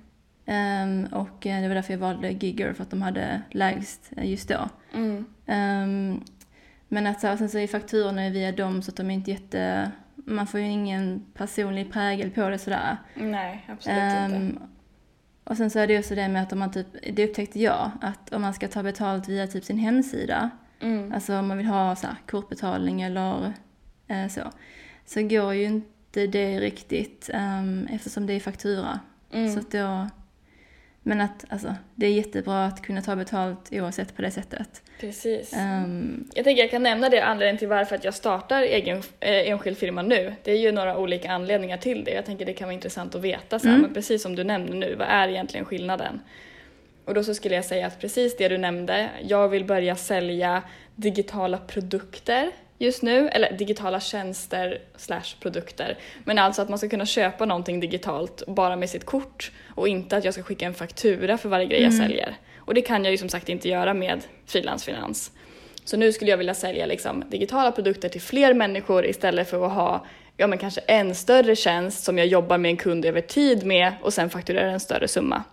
[0.46, 4.30] Ehm, och eh, det var därför jag valde Gigger, för att de hade lägst eh,
[4.30, 4.70] just då.
[4.94, 5.26] Mm.
[5.46, 6.22] Ehm,
[6.88, 9.32] men att så, sen så är fakturorna ju via dem så att de är inte
[9.32, 9.92] jätte...
[10.16, 12.98] Man får ju ingen personlig prägel på det sådär.
[13.16, 14.36] Nej, absolut inte.
[14.36, 14.60] Ehm,
[15.44, 17.92] och sen så är det också det med att om man typ, det upptäckte jag,
[18.02, 20.50] att om man ska ta betalt via typ sin hemsida,
[20.80, 21.14] Mm.
[21.14, 23.54] alltså om man vill ha så här, kortbetalning eller
[24.08, 24.42] eh, så,
[25.06, 25.88] så går ju inte
[26.26, 29.00] det riktigt um, eftersom det är faktura.
[29.34, 29.54] Mm.
[29.54, 30.08] Så att då,
[31.04, 34.82] men att alltså, det är jättebra att kunna ta betalt oavsett på det sättet.
[35.00, 35.54] Precis.
[35.54, 39.50] Ehm, Jag tänker jag kan nämna det anledningen till varför att jag startar egen, eh,
[39.50, 40.34] enskild firma nu.
[40.44, 42.12] Det är ju några olika anledningar till det.
[42.12, 43.82] Jag tänker det kan vara intressant att veta så här, Mm.
[43.86, 46.20] men precis som du nämnde nu, vad är egentligen skillnaden?
[47.06, 50.64] Och då så skulle jag säga att precis det du nämnde, jag vill börja sälja
[50.96, 55.98] digitala produkter just nu, eller digitala tjänster slash produkter.
[56.24, 60.18] Men alltså att man ska kunna köpa någonting digitalt bara med sitt kort och inte
[60.18, 62.08] att jag ska skicka en faktura för varje grej jag Mm.
[62.08, 62.36] säljer.
[62.58, 65.32] Och det kan jag ju som sagt inte göra med frilansfinans.
[65.86, 69.72] Så nu skulle jag vilja sälja liksom digitala produkter till fler människor istället för att
[69.74, 70.06] ha
[70.38, 73.94] ja, men kanske en större tjänst som jag jobbar med en kund över tid med
[74.02, 75.44] och sen fakturerar en större summa.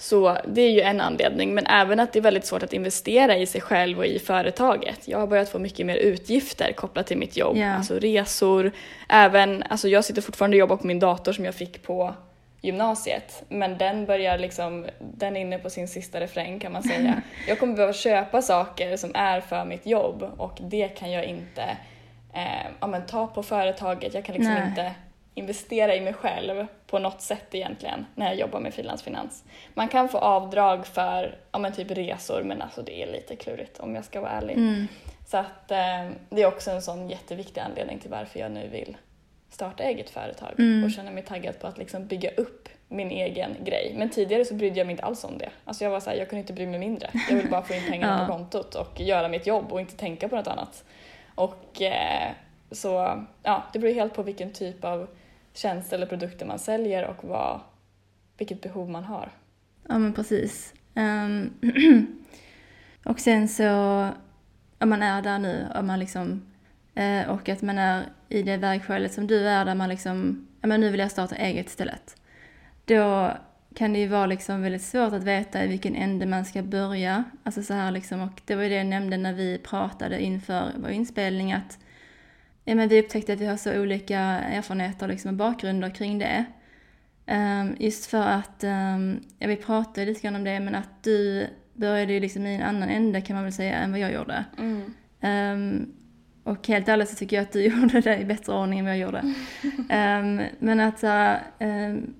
[0.00, 3.36] Så det är ju en anledning, men även att det är väldigt svårt att investera
[3.36, 5.08] i sig själv och i företaget.
[5.08, 7.72] Jag har börjat få mycket mer utgifter kopplat till mitt jobb, Ja.
[7.74, 8.72] alltså resor.
[9.08, 12.14] Även, alltså jag sitter fortfarande och jobbar på min dator som jag fick på
[12.60, 17.22] gymnasiet, men den börjar liksom, den är inne på sin sista refräng kan man säga.
[17.48, 21.62] Jag kommer behöva köpa saker som är för mitt jobb och det kan jag inte
[22.34, 24.14] eh, ja, men ta på företaget.
[24.14, 24.68] Jag kan liksom Nej.
[24.68, 24.92] inte
[25.38, 29.44] investera i mig själv på något sätt egentligen när jag jobbar med frilansfinans.
[29.74, 33.78] Man kan få avdrag för ja, men typ resor men alltså det är lite klurigt
[33.80, 34.56] om jag ska vara ärlig.
[34.56, 34.88] Mm.
[35.26, 38.96] Så att eh, det är också en sån jätteviktig anledning till varför jag nu vill
[39.50, 40.84] starta eget företag Mm.
[40.84, 43.94] och känna mig taggad på att liksom bygga upp min egen grej.
[43.96, 45.50] Men tidigare så brydde jag mig inte alls om det.
[45.64, 47.10] Alltså jag var så här, jag kunde inte bry mig mindre.
[47.28, 48.26] Jag ville bara få in pengarna Ja.
[48.26, 50.84] på kontot och göra mitt jobb och inte tänka på något annat.
[51.34, 52.30] Och eh,
[52.70, 55.08] så, ja, det beror helt på vilken typ av
[55.58, 57.60] tjänst eller produkter man säljer och vad,
[58.38, 59.32] vilket behov man har.
[59.88, 60.74] Ja men precis.
[60.94, 61.50] Um,
[63.04, 63.64] och sen så,
[64.78, 66.42] om man är där nu, om man liksom,
[66.94, 70.68] eh, och att man är i det vägskälet som du är, där man liksom, ja
[70.68, 72.16] men nu vill jag starta eget istället.
[72.84, 73.32] Då
[73.74, 77.24] kan det ju vara liksom väldigt svårt att veta i vilken ände man ska börja.
[77.42, 80.72] Alltså så här liksom, och det var ju det jag nämnde när vi pratade inför
[80.76, 81.78] vår inspelning, att
[82.68, 86.44] ja, men vi upptäckte att vi har så olika erfarenheter liksom, och bakgrunder kring det.
[87.26, 91.46] Ehm, just för att, um, ja, vi pratade lite grann om det, men att du
[91.72, 94.44] började ju liksom i en annan ände kan man väl säga än vad jag gjorde.
[95.20, 95.92] Ehm,
[96.44, 98.94] och helt ärligt så tycker jag att du gjorde det i bättre ordning än vad
[98.94, 99.34] jag gjorde.
[100.58, 102.14] Men att så ehm,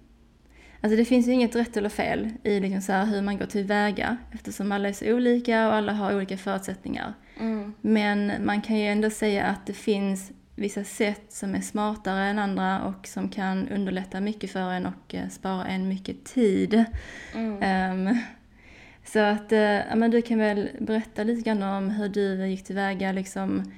[0.80, 4.16] alltså det finns ju inget rätt eller fel i liksom så hur man går tillväga
[4.32, 7.14] eftersom alla är så olika och alla har olika förutsättningar.
[7.40, 7.74] Mm.
[7.81, 12.38] Men man kan ju ändå säga att det finns vissa sätt som är smartare än
[12.38, 16.85] andra och som kan underlätta mycket för en och eh, spara en mycket tid.
[17.35, 17.62] Mm.
[17.62, 18.18] Ehm,
[19.05, 22.64] så att, eh, ja men du kan väl berätta lite grann om hur du gick
[22.64, 23.72] tillväga liksom.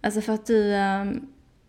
[0.00, 1.26] Alltså för att du, ehm,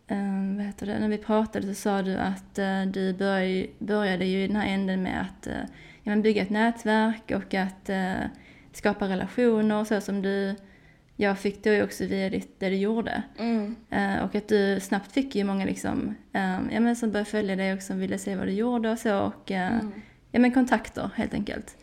[0.08, 4.26] ehm, vad heter det, när vi pratade så sa du att eh, du började, började
[4.26, 5.64] ju i den här änden med att eh,
[6.04, 8.14] ja, men bygga ett nätverk och att eh,
[8.72, 10.56] skapa relationer så som du,
[11.16, 13.24] jag fick ju också via ditt, det du gjorde.
[13.40, 13.76] Mm.
[13.90, 17.56] Eh, och att du snabbt fick ju många liksom, eh, ja men som började följa
[17.56, 19.92] dig och som ville se vad du gjorde och så och eh, Mm.
[20.32, 21.78] ja men kontakter helt enkelt.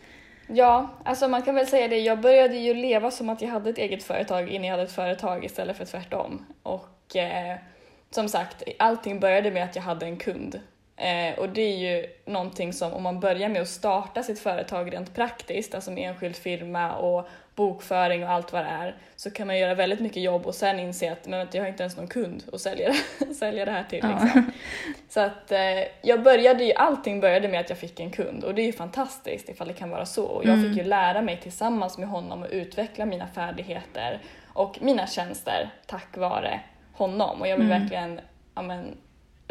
[0.47, 1.97] Ja, alltså man kan väl säga det.
[1.99, 4.91] Jag började ju leva som att jag hade ett eget företag innan jag hade ett
[4.91, 6.45] företag istället för tvärtom.
[6.63, 7.57] Och eh,
[8.11, 10.59] som sagt, allting började med att jag hade en kund.
[10.97, 14.93] Eh, och det är ju någonting som om man börjar med att starta sitt företag
[14.93, 19.47] rent praktiskt, alltså med enskild firma och bokföring och allt vad det är, så kan
[19.47, 21.97] man göra väldigt mycket jobb och sen inse att men vänta, jag har inte ens
[21.97, 22.93] någon kund att sälja,
[23.39, 23.99] sälja det här till.
[24.03, 24.19] Ja.
[24.23, 24.51] Liksom.
[25.09, 25.59] Så att eh,
[26.01, 28.73] jag började ju, allting började med att jag fick en kund och det är ju
[28.73, 30.25] fantastiskt ifall det kan vara så.
[30.25, 30.69] Och jag Mm.
[30.69, 34.19] fick ju lära mig tillsammans med honom att utveckla mina färdigheter
[34.53, 36.59] och mina tjänster tack vare
[36.93, 37.41] honom.
[37.41, 37.79] Och jag vill Mm.
[37.81, 38.19] verkligen
[38.55, 38.97] ja, men,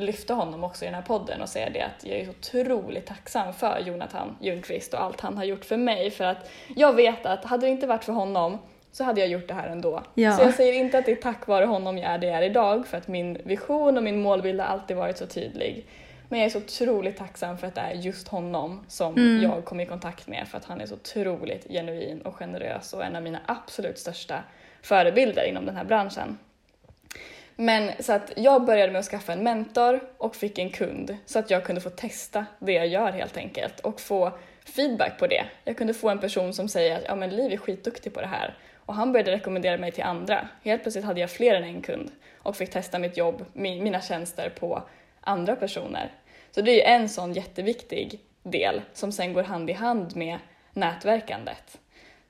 [0.03, 3.07] lyfta honom också i den här podden och säga det att jag är så otroligt
[3.07, 6.11] tacksam för Jonathan Ljungqvist och allt han har gjort för mig.
[6.11, 8.59] För att jag vet att hade det inte varit för honom
[8.93, 10.03] så hade jag gjort det här ändå.
[10.15, 10.33] Ja.
[10.37, 12.43] Så jag säger inte att det är tack vare honom jag är det jag är
[12.43, 15.87] idag för att min vision och min målbild har alltid varit så tydlig.
[16.29, 19.43] Men jag är så otroligt tacksam för att det är just honom som Mm.
[19.43, 23.05] jag kom i kontakt med för att han är så otroligt genuin och generös och
[23.05, 24.43] en av mina absolut största
[24.83, 26.39] förebilder inom den här branschen.
[27.57, 31.39] Men så att jag började med att skaffa en mentor och fick en kund så
[31.39, 34.33] att jag kunde få testa det jag gör helt enkelt och få
[34.65, 35.45] feedback på det.
[35.65, 38.27] Jag kunde få en person som säger att ja men Liv är skitduktig på det
[38.27, 40.49] här och han började rekommendera mig till andra.
[40.63, 44.51] Helt plötsligt hade jag fler än en kund och fick testa mitt jobb, mina tjänster
[44.51, 44.83] på
[45.21, 46.13] andra personer.
[46.51, 50.39] Så det är ju en sån jätteviktig del som sen går hand i hand med
[50.73, 51.79] nätverkandet.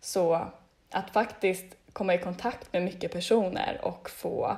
[0.01, 0.47] Så
[0.91, 4.57] att faktiskt komma i kontakt med mycket personer och få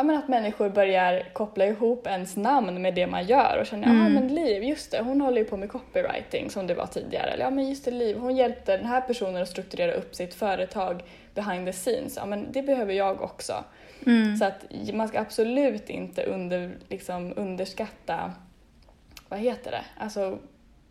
[0.00, 3.86] ja, men att människor börjar koppla ihop ens namn med det man gör och känner
[3.88, 4.12] ja Mm.
[4.14, 7.30] men Liv, just det, hon håller ju på med copywriting som det var tidigare.
[7.30, 10.34] Eller ja men just det, Liv, hon hjälpte den här personen att strukturera upp sitt
[10.34, 11.02] företag
[11.34, 12.16] behind the scenes.
[12.16, 13.64] Ja men det behöver jag också.
[14.06, 14.36] Mm.
[14.36, 18.32] Så att man ska absolut inte under, liksom, underskatta,
[19.28, 20.38] vad heter det, alltså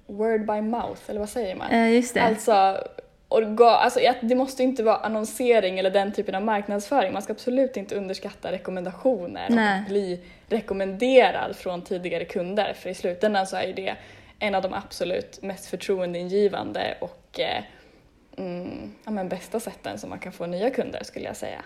[0.08, 1.72] word by mouth, eller vad säger man?
[1.72, 2.22] Eh, just det.
[2.22, 2.78] Alltså,
[3.30, 7.14] orga, alltså det måste inte vara annonsering eller den typen av marknadsföring.
[7.14, 9.82] Man ska absolut inte underskatta rekommendationer Nej.
[9.82, 12.74] och bli rekommenderad från tidigare kunder.
[12.74, 13.96] För i slutändan så är ju det
[14.40, 17.64] en av de absolut mest förtroendeingivande och eh,
[18.38, 21.62] mm, ja, men bästa sätten som man kan få nya kunder skulle jag säga.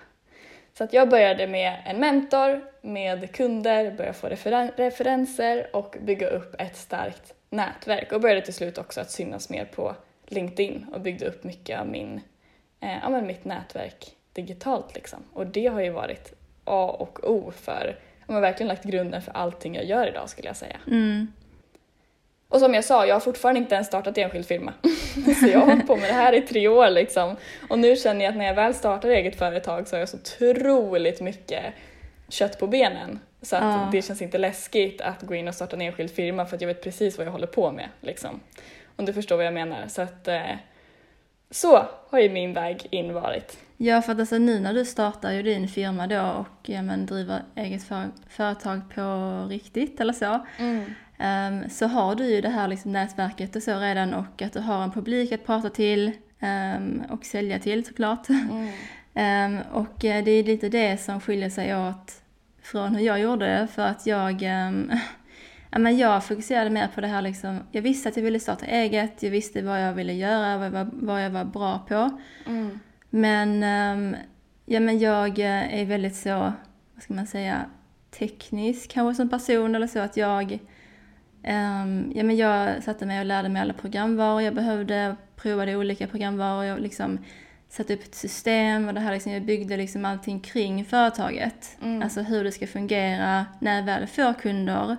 [0.77, 6.27] Så att jag började med en mentor, med kunder, började få referen- referenser och bygga
[6.27, 9.95] upp ett starkt nätverk och började till slut också att synas mer på
[10.27, 12.21] LinkedIn och byggde upp mycket av min,
[12.79, 14.95] eh, ja, men mitt nätverk digitalt.
[14.95, 15.19] Liksom.
[15.33, 16.33] Och det har ju varit
[16.65, 20.47] A och O för, jag har verkligen lagt grunden för allting jag gör idag skulle
[20.47, 20.77] jag säga.
[20.87, 21.27] Mm.
[22.49, 24.73] Och som jag sa, jag har fortfarande inte ens startat enskild firma.
[25.39, 27.35] så jag har hållit på med det här i tre år liksom.
[27.69, 30.17] Och nu känner jag att när jag väl startar eget företag så har jag så
[30.17, 31.63] otroligt mycket
[32.29, 33.19] kött på benen.
[33.41, 33.89] Så att Ja.
[33.91, 36.67] det känns inte läskigt att gå in och starta en enskild firma för att jag
[36.67, 37.89] vet precis vad jag håller på med.
[38.01, 38.39] Liksom.
[38.95, 39.87] Om du förstår vad jag menar.
[39.87, 40.55] Så att eh,
[41.51, 43.57] så har ju min väg in varit.
[43.77, 47.05] Ja, för att alltså nu när du startar ju din firma då och ja, men,
[47.05, 49.01] driver eget för, företag på
[49.49, 50.45] riktigt eller så,
[51.17, 54.59] ehm, så har du ju det här liksom, nätverket och så redan och att du
[54.59, 58.27] har en publik att prata till ehm, och sälja till såklart.
[59.15, 62.13] Ehm, och eh, det är lite det som skiljer sig åt
[62.61, 64.97] från hur jag gjorde det för att jag Ja,
[65.79, 69.23] men jag fokuserade mer på det här liksom, jag visste att jag ville starta eget,
[69.23, 72.19] jag visste vad jag ville göra, vad jag var, vad jag var bra på.
[73.09, 74.15] Men, ehm,
[74.65, 76.53] ja, men jag eh, är väldigt så,
[76.93, 77.65] vad ska man säga,
[78.11, 80.59] teknisk kanske som person eller så att jag
[81.43, 86.07] ehm, ja, men jag satte mig och lärde mig alla programvaror jag behövde, provade olika
[86.07, 87.19] programvaror, jag liksom
[87.69, 91.77] satte upp ett system och det här liksom, jag byggde liksom allting kring företaget.
[92.03, 94.97] Alltså hur det ska fungera när jag väl får kunder,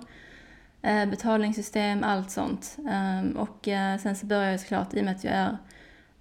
[0.85, 2.77] betalningssystem, allt sånt.
[2.89, 5.57] Ehm, och eh, sen så började jag såklart, i och med att jag är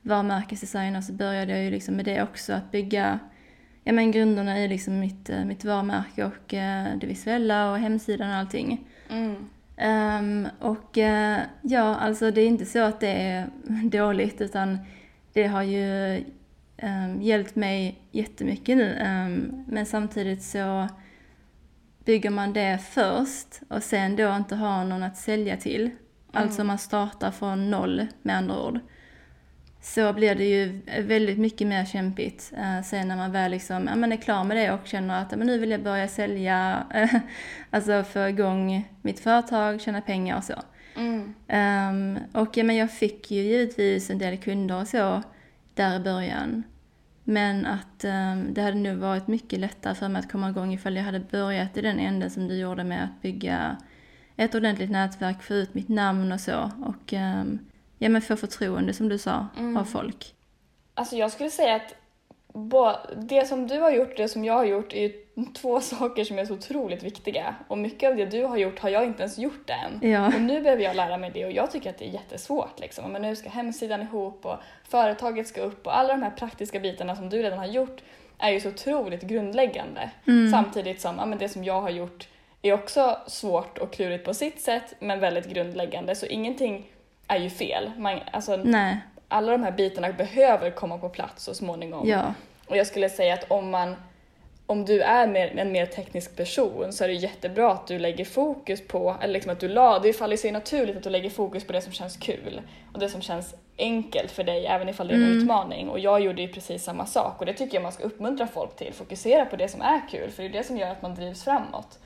[0.03, 3.19] varumärkesdesigner så började jag ju liksom med det också, att bygga
[3.85, 8.31] ja, men grunderna i liksom mitt, eh, mitt varumärke och eh, det visuella och hemsidan
[8.31, 8.87] och allting.
[9.77, 13.49] Ehm, och eh, ja, alltså det är inte så att det är
[13.85, 14.79] dåligt utan
[15.33, 16.17] det har ju
[16.83, 18.95] um, hjälpt mig jättemycket nu.
[18.95, 20.89] Ehm, men samtidigt så
[22.05, 25.91] bygger man det först och sen då inte har någon att sälja till.
[26.33, 28.79] Alltså man startar från noll med andra ord.
[29.81, 33.97] Så blir det ju väldigt mycket mer kämpigt eh, sen när man väl liksom, ja,
[33.97, 36.87] men är klar med det och känner att men nu vill jag börja sälja,
[37.71, 40.55] alltså få igång mitt företag, tjäna pengar och så.
[41.49, 45.23] Ehm, och ja, men jag fick ju givetvis en del kunder och så
[45.75, 46.63] där i början.
[47.25, 50.97] Men att ehm, det hade nog varit mycket lättare för mig att komma igång ifall
[50.97, 53.77] jag hade börjat i den änden som du gjorde med att bygga
[54.37, 56.71] ett ordentligt nätverk, få ut mitt namn och så.
[56.85, 57.59] Och ehm,
[57.99, 60.35] ja, men få förtroende som du sa av folk.
[60.95, 61.95] Alltså jag skulle säga att
[63.17, 65.13] det som du har gjort och det som jag har gjort är ju
[65.55, 67.55] två saker som är så otroligt viktiga.
[67.69, 70.11] Och mycket av det du har gjort har jag inte ens gjort än.
[70.11, 70.27] Ja.
[70.27, 72.81] Och nu behöver jag lära mig det och jag tycker att det är jättesvårt.
[72.81, 73.13] Liksom.
[73.13, 74.57] Men nu ska hemsidan ihop och
[74.89, 78.03] företaget ska upp och alla de här praktiska bitarna som du redan har gjort
[78.39, 80.11] är ju så otroligt grundläggande.
[80.53, 82.29] Samtidigt som ja, men det som jag har gjort
[82.63, 86.15] är också svårt och klurigt på sitt sätt men väldigt grundläggande.
[86.15, 86.87] Så ingenting
[87.29, 87.91] är ju fel.
[87.97, 88.99] Man, alltså, Nej,
[89.35, 92.09] alla de här bitarna behöver komma på plats så småningom.
[92.09, 92.35] ja.
[92.67, 93.97] Och jag skulle säga att om man
[94.67, 98.25] om du är mer, en mer teknisk person så är det jättebra att du lägger
[98.25, 101.65] fokus på, eller liksom att du la, det faller sig naturligt att du lägger fokus
[101.65, 102.61] på det som känns kul
[102.93, 105.89] och det som känns enkelt för dig även ifall det är en utmaning.
[105.89, 108.77] Och jag gjorde ju precis samma sak och det tycker jag man ska uppmuntra folk
[108.77, 108.93] till.
[108.93, 111.45] Fokusera på det som är kul för det är det som gör att man drivs
[111.45, 111.99] framåt.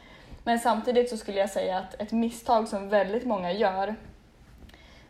[0.45, 3.95] Men samtidigt så skulle jag säga att ett misstag som väldigt många gör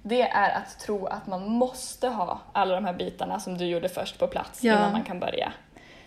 [0.02, 3.88] det är att tro att man måste ha alla de här bitarna som du gjorde
[3.88, 4.72] först på plats Ja.
[4.72, 5.52] innan man kan börja.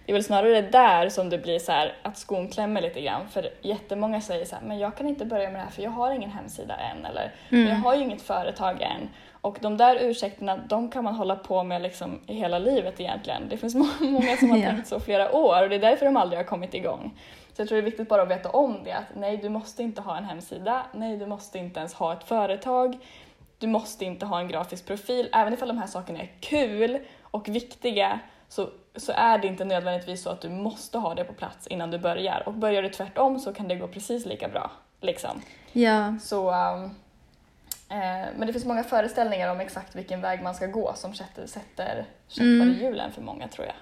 [0.06, 3.28] Det är väl snarare där som det blir så här att skon klämmer lite grann.
[3.30, 5.92] För jättemånga säger så här, men jag kan inte börja med det här för jag
[5.92, 7.06] har ingen hemsida än.
[7.06, 9.10] Eller men jag har ju inget företag än.
[9.42, 13.50] Och de där ursäkterna, de kan man hålla på med liksom i hela livet egentligen.
[13.50, 14.70] Det finns må- många som har Ja.
[14.70, 17.20] tänkt så flera år och det är därför de aldrig har kommit igång.
[17.56, 18.92] Så jag tror det är viktigt bara att veta om det.
[18.92, 20.82] Att nej, du måste inte ha en hemsida.
[20.94, 22.98] Nej, du måste inte ens ha ett företag.
[23.62, 25.30] Du måste inte ha en grafisk profil.
[25.34, 30.22] Även ifall de här sakerna är kul och viktiga så, så är det inte nödvändigtvis
[30.24, 32.44] så att du måste ha det på plats innan du börjar.
[32.46, 34.72] Och börjar du tvärtom så kan det gå precis lika bra.
[35.02, 35.42] Liksom.
[35.72, 36.84] Ja, Så, um,
[37.90, 41.48] eh, men det finns många föreställningar om exakt vilken väg man ska gå som sätter,
[41.48, 43.76] sätter käppar i hjulen för många tror jag.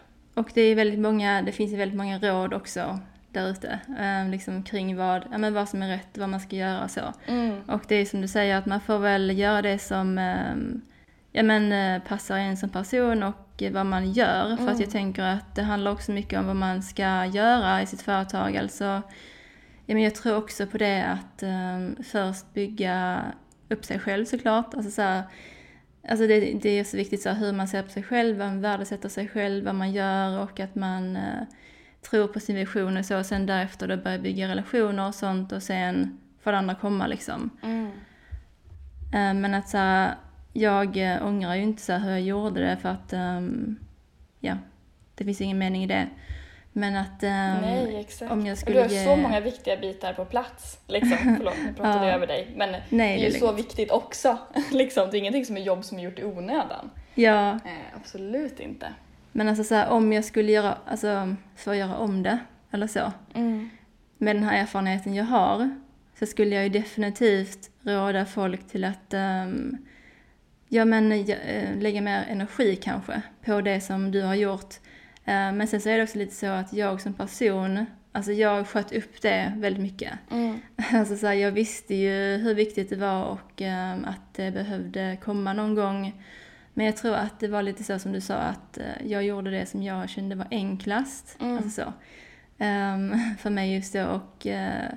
[0.44, 3.00] och det är väldigt många, det finns väldigt många råd också
[3.32, 3.80] där ute.
[4.00, 6.92] Eh, liksom kring vad, ja, men vad som är rätt, vad man ska göra och
[6.92, 7.14] så.
[7.68, 10.82] Och det är som du säger att man får väl göra det som ehm,
[11.32, 14.56] ja, men, eh, passar en som person och eh, vad man gör.
[14.56, 17.86] För att jag tänker att det handlar också mycket om vad man ska göra i
[17.86, 18.58] sitt företag.
[18.58, 18.84] Alltså,
[19.86, 23.24] ja, men jag tror också på det att ehm, först bygga
[23.70, 24.74] upp sig själv såklart.
[24.74, 25.24] Alltså, så här,
[26.08, 28.62] alltså det, det är så viktigt så hur man ser på sig själv, vad man
[28.62, 31.44] värdesätter sig själv, vad man gör och att man eh,
[32.02, 33.18] tror på sin vision och så.
[33.20, 37.08] Och sen därefter då börja bygga relationer och sånt och sen får det andra komma
[37.08, 37.50] liksom.
[39.14, 40.16] Eh, Men att så här,
[40.54, 43.76] jag eh, ångrar ju inte så hur jag gjorde det för att ehm,
[44.40, 44.58] ja,
[45.16, 46.08] det finns ingen mening i det.
[46.74, 48.32] Men att ehm, Nej, exakt.
[48.32, 50.80] om jag skulle du har så många viktiga bitar på plats.
[50.88, 51.18] Liksom.
[51.38, 52.06] Förlåt, nu pratade Ja.
[52.06, 52.54] jag över dig.
[52.56, 54.38] Men Nej, det är det ju är så viktigt också.
[54.72, 55.08] liksom.
[55.12, 56.90] Det är ingenting som är jobb som är gjort i onödan.
[57.16, 58.88] Ja, Eh, absolut inte.
[59.32, 62.40] Men alltså så här, om jag skulle göra, alltså för att göra om det
[62.72, 63.12] eller så.
[64.18, 65.70] med den här erfarenheten jag har
[66.20, 69.78] så skulle jag ju definitivt råda folk till att um,
[70.68, 74.76] ja, men, uh, lägga mer energi kanske på det som du har gjort.
[75.28, 78.68] Uh, men sen så är det också lite så att jag som person, alltså jag
[78.68, 80.12] sköt upp det väldigt mycket.
[80.32, 80.60] Mm.
[80.94, 85.18] Alltså så här, jag visste ju hur viktigt det var och um, att det behövde
[85.24, 86.24] komma någon gång.
[86.74, 89.52] Men jag tror att det var lite så som du sa, att uh, jag gjorde
[89.52, 91.38] det som jag kände var enklast.
[91.40, 91.58] Mm.
[91.58, 91.94] Alltså så.
[92.64, 94.06] Um, för mig just då.
[94.06, 94.90] Och uh,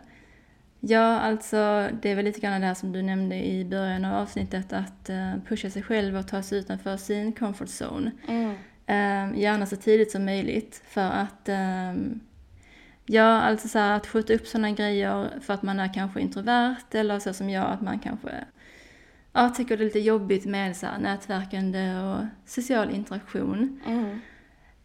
[0.81, 4.23] ja, alltså det är väl lite grann det här som du nämnde i början av
[4.23, 8.11] avsnittet, att uh, pusha sig själv och ta sig utanför sin comfort zone.
[8.29, 8.55] Mm.
[8.87, 12.21] Um, gärna så tidigt som möjligt för att um,
[13.07, 16.95] Ja, alltså så här, att skjuta upp sådana grejer för att man är kanske introvert
[16.95, 18.31] eller så som jag, att man kanske
[19.33, 23.81] ja, tycker det är lite jobbigt med så här, nätverkande och social interaktion.
[23.87, 24.21] Mm.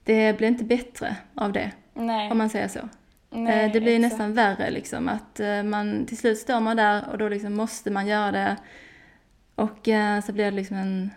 [0.03, 2.31] Det blir inte bättre av det, Nej.
[2.31, 2.89] om man säger så.
[3.29, 4.11] Nej, Eh, det blir exakt.
[4.11, 7.91] nästan värre liksom, att eh, man till slut står man där och då liksom måste
[7.91, 8.57] man göra det.
[9.55, 11.11] Och eh, så blir det liksom en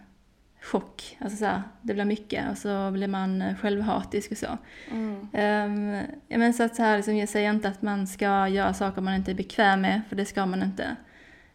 [0.62, 4.58] chock, alltså så här, det blir mycket och så blir man självhatisk och så.
[4.90, 5.20] Mm.
[5.20, 8.74] Um, ja, men så att så här, liksom, jag säger inte att man ska göra
[8.74, 10.96] saker man inte är bekväm med, för det ska man inte.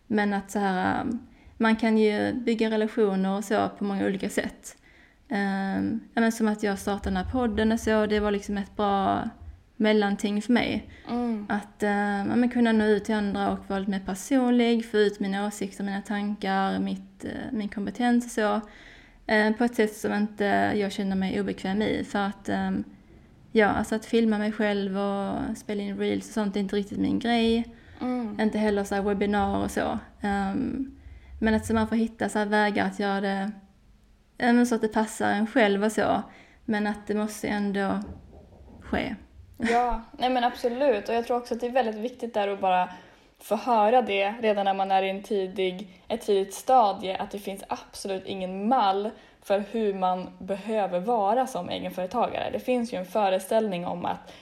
[0.07, 4.29] Men att så här, um, man kan ju bygga relationer och så på många olika
[4.29, 4.77] sätt.
[5.29, 8.75] Um, men som att jag startade den här podden och så, det var liksom ett
[8.75, 9.29] bra
[9.75, 10.89] mellanting för mig.
[11.09, 11.45] Mm.
[11.49, 15.19] Att uh, men kunna nå ut till andra och vara lite mer personlig, få ut
[15.19, 18.55] mina åsikter, mina tankar, mitt, uh, min kompetens och så.
[19.33, 20.45] Uh, på ett sätt som inte
[20.75, 22.03] jag känner mig obekväm i.
[22.03, 22.83] För att um,
[23.55, 26.97] Ja, alltså att filma mig själv och spela in reels och sånt är inte riktigt
[26.97, 27.65] min grej.
[28.01, 28.39] Mm.
[28.39, 29.99] Inte heller så här webbinarer och så.
[30.21, 30.91] Ehm,
[31.39, 33.51] men att man får hitta så här vägar att göra det
[34.37, 36.21] men så att det passar en själv och så.
[36.65, 37.99] Men att det måste ändå
[38.81, 39.15] ske.
[39.57, 41.09] Ja, nej men absolut.
[41.09, 42.89] Och jag tror också att det är väldigt viktigt där att bara
[43.39, 47.39] få höra det redan när man är i en tidig, ett tidigt stadie, att det
[47.39, 49.09] finns absolut ingen mall
[49.41, 52.49] för hur man behöver vara som egenföretagare.
[52.51, 54.33] Det finns ju en föreställning om att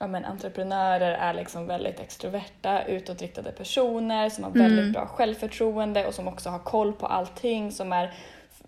[0.00, 4.92] ja, men, entreprenörer är liksom väldigt extroverta, utåtriktade personer som har väldigt Mm.
[4.92, 8.12] bra självförtroende och som också har koll på allting, som är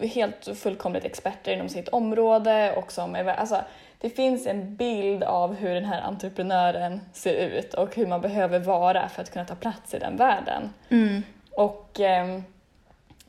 [0.01, 3.61] helt fullkomligt experter inom sitt område och som är, alltså,
[3.99, 8.59] det finns en bild av hur den här entreprenören ser ut och hur man behöver
[8.59, 10.71] vara för att kunna ta plats i den världen.
[10.89, 11.23] Mm.
[11.51, 12.45] Och ehm,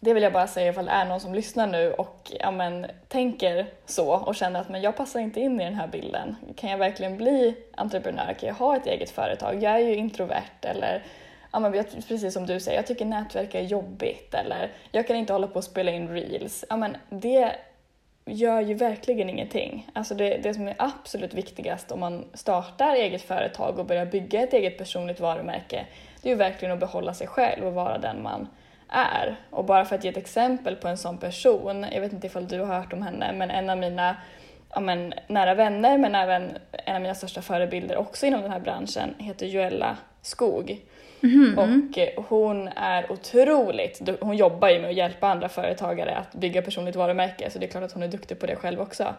[0.04, 2.86] det vill jag bara säga ifall det är någon som lyssnar nu och ja, men,
[3.08, 6.36] tänker så och känner att men jag passar inte in i den här bilden.
[6.56, 8.34] Kan jag verkligen bli entreprenör?
[8.39, 9.64] Kan jag ha ett eget företag?
[9.64, 11.04] Jag är ju introvert eller
[11.51, 15.16] ja, men, jag, precis som du säger, jag tycker nätverk är jobbigt eller jag kan
[15.16, 16.66] inte hålla på och spela in reels.
[16.70, 17.56] Ja, men, det
[18.26, 19.89] gör ju verkligen ingenting.
[19.93, 24.41] Alltså det, det som är absolut viktigast om man startar eget företag och börjar bygga
[24.41, 25.86] ett eget personligt varumärke,
[26.22, 28.47] det är ju verkligen att behålla sig själv och vara den man
[28.90, 29.36] är.
[29.50, 32.48] Och bara för att ge ett exempel på en sån person, jag vet inte ifall
[32.48, 34.16] du har hört om henne, men en av mina
[34.74, 38.60] ja, men, nära vänner, men även en av mina största förebilder också inom den här
[38.60, 40.82] branschen, heter Joella Skog.
[41.58, 46.62] Och eh, hon är otroligt, hon jobbar ju med att hjälpa andra företagare att bygga
[46.62, 49.14] personligt varumärke, så det är klart att hon är duktig på det själv också.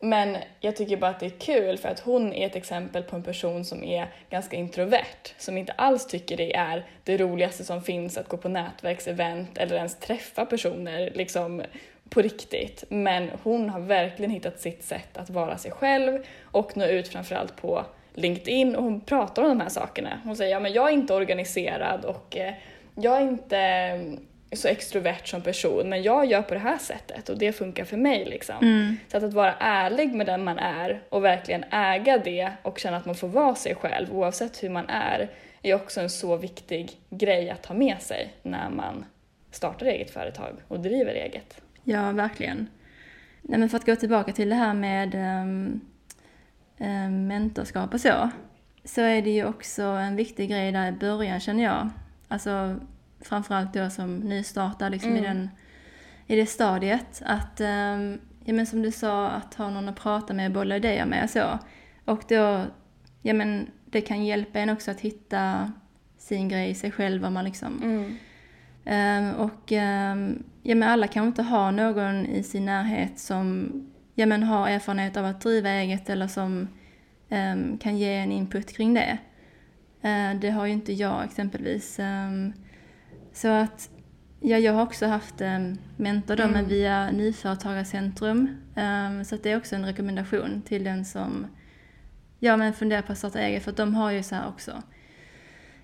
[0.00, 3.16] Men jag tycker bara att det är kul för att hon är ett exempel på
[3.16, 7.82] en person som är ganska introvert, som inte alls tycker det är det roligaste som
[7.82, 11.62] finns att gå på nätverksevent eller ens träffa personer liksom
[12.08, 12.84] på riktigt.
[12.88, 17.56] Men hon har verkligen hittat sitt sätt att vara sig själv och nå ut framförallt
[17.56, 17.84] på
[18.14, 20.20] LinkedIn och hon pratar om de här sakerna.
[20.24, 22.54] Hon säger ja men jag är inte organiserad och eh,
[22.94, 24.16] jag är inte
[24.56, 27.96] så extrovert som person men jag gör på det här sättet och det funkar för
[27.96, 28.56] mig liksom.
[28.62, 28.96] Mm.
[29.08, 32.96] Så att, att vara ärlig med den man är och verkligen äga det och känna
[32.96, 35.30] att man får vara sig själv oavsett hur man är
[35.62, 39.04] är också en så viktig grej att ha med sig när man
[39.50, 41.60] startar eget företag och driver eget.
[41.84, 42.66] Ja, verkligen.
[43.42, 45.80] Nej, men för att gå tillbaka till det här med um,
[47.26, 48.30] mentorskap och så,
[48.84, 51.90] så är det ju också en viktig grej där i början känner jag.
[52.28, 52.76] Alltså
[53.26, 55.22] framförallt då som nystartad liksom i, Mm.
[55.24, 55.50] den,
[56.26, 57.22] i det stadiet.
[57.24, 60.76] Att, um, ja men som du sa, att ha någon att prata med och bolla
[60.76, 61.58] idéer med och så.
[62.04, 62.62] Och då,
[63.22, 65.72] ja men det kan hjälpa en också att hitta
[66.18, 68.16] sin grej i sig själv, vad man liksom Mm.
[68.86, 73.70] Ehm, och ehm, ja, men alla kanske inte har någon i sin närhet som
[74.14, 76.68] ja, men har erfarenhet av att driva eget eller som
[77.80, 79.18] kan ge en input kring det.
[80.02, 81.98] Eh, det har ju inte jag exempelvis.
[81.98, 82.52] Ehm,
[83.34, 83.90] så att
[84.40, 86.52] ja, jag har också haft um, mentor då, Mm.
[86.52, 88.56] men via Nyföretagarcentrum.
[88.74, 91.46] Ehm, så det är också en rekommendation till den som
[92.38, 94.82] ja, men fundera på att starta eget för att de har ju så här också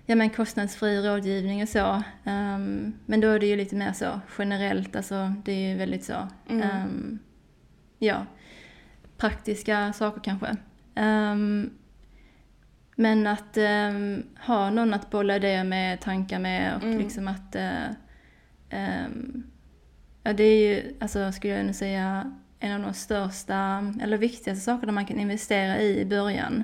[0.05, 2.03] ja, men kostnadsfri rådgivning och så.
[2.23, 6.03] Um, men då är det ju lite mer så generellt, alltså det är ju väldigt
[6.03, 6.69] så, mm.
[6.85, 7.19] um,
[7.99, 8.25] ja,
[9.17, 10.55] praktiska saker kanske.
[10.95, 11.69] Um,
[12.95, 13.57] men att
[14.39, 16.97] ha någon att bolla idéer med, tankar med och mm.
[16.97, 17.95] liksom att uh,
[20.23, 24.63] ja, det är ju, alltså skulle jag nu säga, en av de största eller viktigaste
[24.63, 26.63] sakerna man kan investera i i början.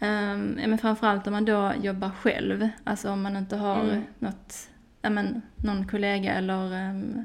[0.00, 4.02] Um, men framförallt om man då jobbar själv, alltså om man inte har mm.
[4.18, 4.70] något,
[5.02, 7.24] ja, men, någon kollega eller um,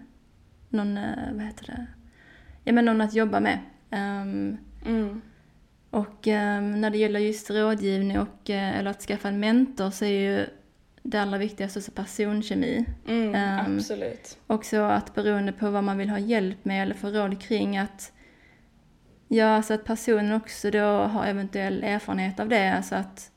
[0.69, 1.85] någon, uh, vad heter det,
[2.63, 3.59] ja men någon att jobba med.
[3.91, 5.21] Um, mm.
[5.93, 10.09] Och när det gäller just rådgivning och, uh, eller att skaffa en mentor så är
[10.09, 10.45] ju
[11.03, 12.85] det allra viktigaste också personkemi.
[13.07, 14.37] Mm, absolut.
[14.47, 18.11] Också att beroende på vad man vill ha hjälp med eller få råd kring att
[19.27, 22.73] Ja, alltså att personen också då har eventuell erfarenhet av det.
[22.73, 23.31] Alltså att,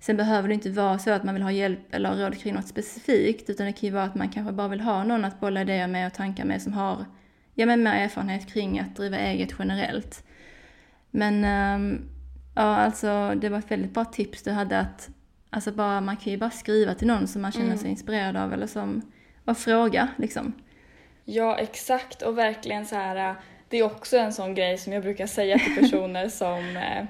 [0.00, 2.68] sen behöver det inte vara så att man vill ha hjälp eller råd kring något
[2.68, 5.60] specifikt, utan det kan ju vara att man kanske bara vill ha någon att bolla
[5.60, 7.04] idéer med och tankar med som har
[7.54, 10.24] ja, men mer erfarenhet kring att driva eget generellt.
[11.14, 11.34] Men
[11.74, 12.08] um,
[12.54, 15.10] ja, alltså det var ett väldigt bra tips du hade att
[15.50, 17.78] alltså bara, man kan ju bara skriva till någon som man känner mm.
[17.78, 19.12] sig inspirerad av eller som,
[19.44, 20.52] och fråga liksom.
[21.24, 23.36] Ja, exakt och verkligen så här
[23.72, 27.04] det är också en sån grej som jag brukar säga till personer som, eh,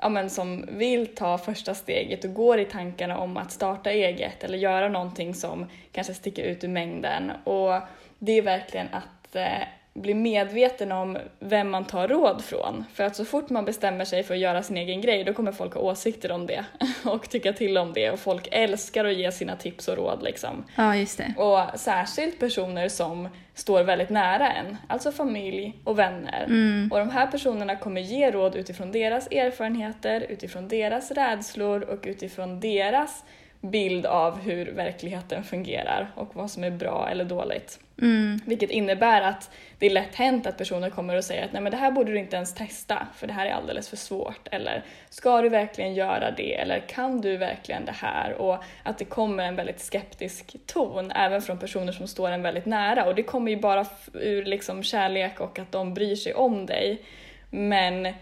[0.00, 4.44] ja, men som vill ta första steget och går i tankarna om att starta eget
[4.44, 7.32] eller göra någonting som kanske sticker ut ur mängden.
[7.44, 7.80] Och
[8.18, 9.62] det är verkligen att eh,
[10.00, 12.84] bli medveten om vem man tar råd från.
[12.94, 15.52] För att så fort man bestämmer sig för att göra sin egen grej då kommer
[15.52, 16.64] folk ha åsikter om det
[17.04, 20.64] och tycka till om det och folk älskar att ge sina tips och råd liksom.
[20.76, 21.34] Ja, just det.
[21.36, 26.44] Och särskilt personer som står väldigt nära en, alltså familj och vänner.
[26.44, 26.88] Mm.
[26.92, 32.60] Och de här personerna kommer ge råd utifrån deras erfarenheter, utifrån deras rädslor och utifrån
[32.60, 33.24] deras
[33.60, 37.80] bild av hur verkligheten fungerar och vad som är bra eller dåligt.
[38.02, 38.40] Mm.
[38.46, 41.72] Vilket innebär att det är lätt hänt att personer kommer och säger att nej men
[41.72, 44.48] det här borde du inte ens testa för det här är alldeles för svårt.
[44.50, 46.54] Eller ska du verkligen göra det?
[46.54, 48.32] Eller kan du verkligen det här?
[48.32, 52.66] Och att det kommer en väldigt skeptisk ton även från personer som står en väldigt
[52.66, 56.66] nära och det kommer ju bara ur liksom kärlek och att de bryr sig om
[56.66, 57.02] dig.
[57.50, 58.14] Men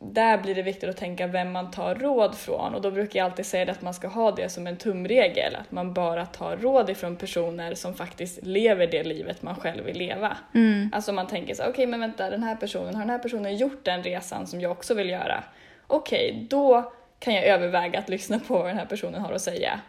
[0.00, 3.24] där blir det viktigt att tänka vem man tar råd från och då brukar jag
[3.24, 6.90] alltid säga att man ska ha det som en tumregel, att man bara tar råd
[6.90, 10.36] ifrån personer som faktiskt lever det livet man själv vill leva.
[10.54, 10.90] Mm.
[10.92, 13.56] Alltså man tänker så okej okay, men vänta den här personen, har den här personen
[13.56, 15.44] gjort den resan som jag också vill göra?
[15.86, 19.42] Okej, okay, då kan jag överväga att lyssna på vad den här personen har att
[19.42, 19.80] säga.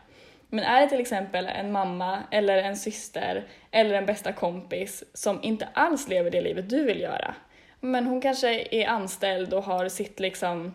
[0.49, 5.43] Men är det till exempel en mamma eller en syster eller en bästa kompis som
[5.43, 7.35] inte alls lever det livet du vill göra,
[7.83, 10.73] men hon kanske är anställd och har sitt liksom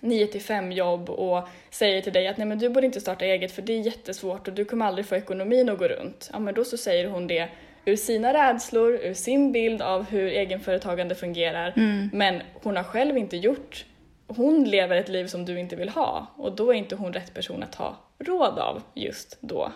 [0.00, 3.24] 9 till 5 jobb och säger till dig att nej men du borde inte starta
[3.24, 6.30] eget för det är jättesvårt och du kommer aldrig få ekonomin att gå runt.
[6.32, 7.48] Ja men då så säger hon det
[7.84, 11.72] ur sina rädslor, ur sin bild av hur egenföretagande fungerar.
[11.76, 12.10] Mm.
[12.12, 13.84] Men hon har själv inte gjort,
[14.26, 17.34] hon lever ett liv som du inte vill ha och då är inte hon rätt
[17.34, 19.72] person att ha råd av just då.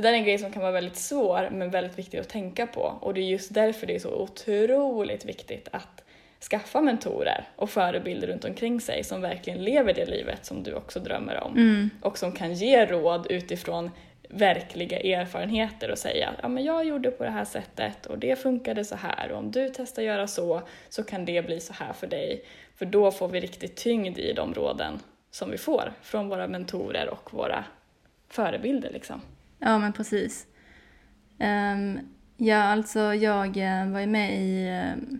[0.00, 2.66] Det där är en grej som kan vara väldigt svår men väldigt viktig att tänka
[2.66, 6.04] på och det är just därför det är så otroligt viktigt att
[6.50, 11.00] skaffa mentorer och förebilder runt omkring sig som verkligen lever det livet som du också
[11.00, 11.90] drömmer om mm.
[12.02, 13.90] och som kan ge råd utifrån
[14.28, 18.84] verkliga erfarenheter och säga ja, men jag gjorde på det här sättet och det funkade
[18.84, 22.06] så här och om du testar göra så så kan det bli så här för
[22.06, 22.44] dig.
[22.76, 27.08] För då får vi riktigt tyngd i de råden som vi får från våra mentorer
[27.08, 27.64] och våra
[28.28, 28.90] förebilder.
[28.90, 29.20] Liksom.
[29.60, 30.46] Ja, men precis.
[31.38, 31.98] Um,
[32.36, 35.18] ja, alltså jag uh, var ju med i uh,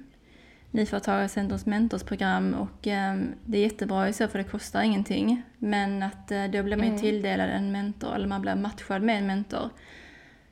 [0.71, 5.43] Nyföretagarcentrums mentorsprogram och um, det är jättebra i så för det kostar ingenting.
[5.59, 7.01] Men att uh, då blir man ju mm.
[7.01, 9.71] tilldelad en mentor, eller man blir matchad med en mentor.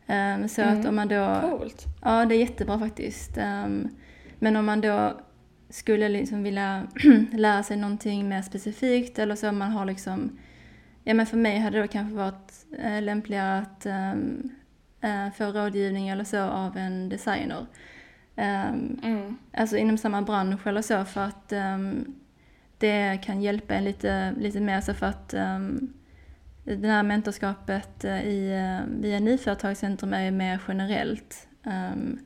[0.07, 0.81] Um, så mm.
[0.81, 1.41] att om man då...
[1.41, 1.87] Coolt!
[2.03, 3.39] Ja, det är jättebra faktiskt.
[3.39, 3.89] Um,
[4.39, 5.21] men om man då
[5.71, 6.87] skulle liksom vilja
[7.33, 10.39] lära sig någonting mer specifikt eller så, man har liksom
[11.09, 14.51] Ja men för mig hade det kanske varit äh, lämpligare att ähm,
[15.01, 17.67] äh, få rådgivning eller så av en designer.
[18.37, 19.37] Ähm, mm.
[19.53, 22.15] Alltså inom samma bransch eller så för att ähm,
[22.79, 25.29] det kan hjälpa en lite, lite mer så för att
[26.65, 28.51] det här mentorskapet i,
[28.87, 31.49] via Nyföretagscentrum är ju mer generellt.
[31.65, 32.19] Um,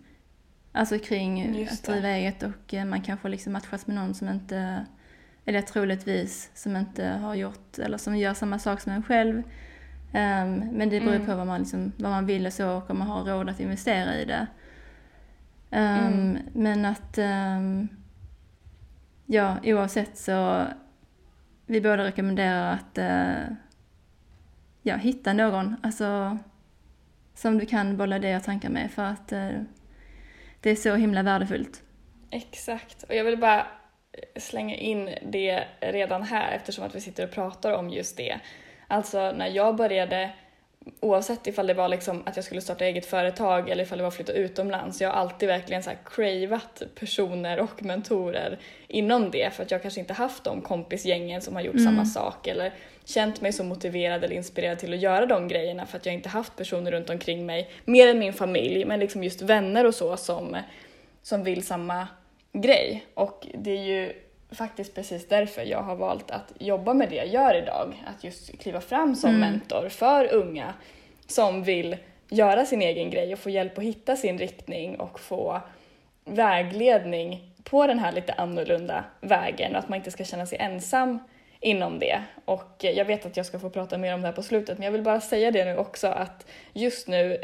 [0.72, 4.86] alltså kring att driva eget och man kanske liksom matchas med någon som inte
[5.44, 9.36] eller troligtvis, som inte har gjort, eller som gör samma sak som en själv.
[10.14, 11.26] Um, men det beror mm.
[11.26, 13.60] på vad man, liksom, vad man vill och så och om man har råd att
[13.60, 14.46] investera i det.
[15.70, 16.38] Um, mm.
[16.52, 17.88] Men att um,
[19.26, 20.66] ja, oavsett så
[21.66, 23.56] vi båda rekommenderar att eh,
[24.82, 26.38] ja, hitta någon alltså,
[27.34, 29.50] som du kan bolla dina tankar med för att eh,
[30.60, 31.82] det är så himla värdefullt.
[32.30, 33.66] Exakt, och jag vill bara
[34.36, 38.40] slänga in det redan här eftersom att vi sitter och pratar om just det.
[38.88, 40.30] Alltså när jag började
[41.00, 44.08] oavsett ifall det var liksom att jag skulle starta eget företag eller ifall det var
[44.08, 45.00] att flytta utomlands.
[45.00, 48.58] Jag har alltid verkligen så här cravat personer och mentorer
[48.88, 51.84] inom det för att jag kanske inte haft de kompisgängen som har gjort mm.
[51.84, 52.72] samma sak eller
[53.04, 56.28] känt mig så motiverad eller inspirerad till att göra de grejerna för att jag inte
[56.28, 60.16] haft personer runt omkring mig, mer än min familj, men liksom just vänner och så
[60.16, 60.56] som,
[61.22, 62.08] som vill samma
[62.52, 63.06] grej.
[63.14, 64.12] Och det är ju
[64.50, 68.04] faktiskt precis därför jag har valt att jobba med det jag gör idag.
[68.06, 69.40] Att just kliva fram som mm.
[69.40, 70.74] mentor för unga
[71.26, 71.96] som vill
[72.28, 75.60] göra sin egen grej och få hjälp att hitta sin riktning och få
[76.24, 81.18] vägledning på den här lite annorlunda vägen och att man inte ska känna sig ensam
[81.60, 82.22] inom det.
[82.44, 84.84] Och jag vet att jag ska få prata mer om det här på slutet men
[84.84, 87.38] jag vill bara säga det nu också att just nu,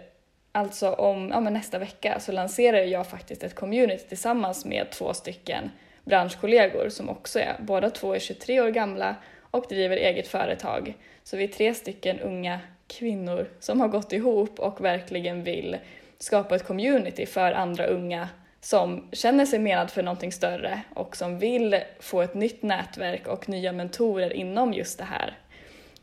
[0.58, 5.70] alltså om ja, nästa vecka, så lanserar jag faktiskt ett community tillsammans med två stycken
[6.04, 9.16] branschkollegor som också är, båda två är 23 år gamla
[9.50, 10.94] och driver eget företag.
[11.24, 15.76] Så vi är tre stycken unga kvinnor som har gått ihop och verkligen vill
[16.18, 18.28] skapa ett community för andra unga
[18.60, 23.48] som känner sig menad för någonting större och som vill få ett nytt nätverk och
[23.48, 25.38] nya mentorer inom just det här.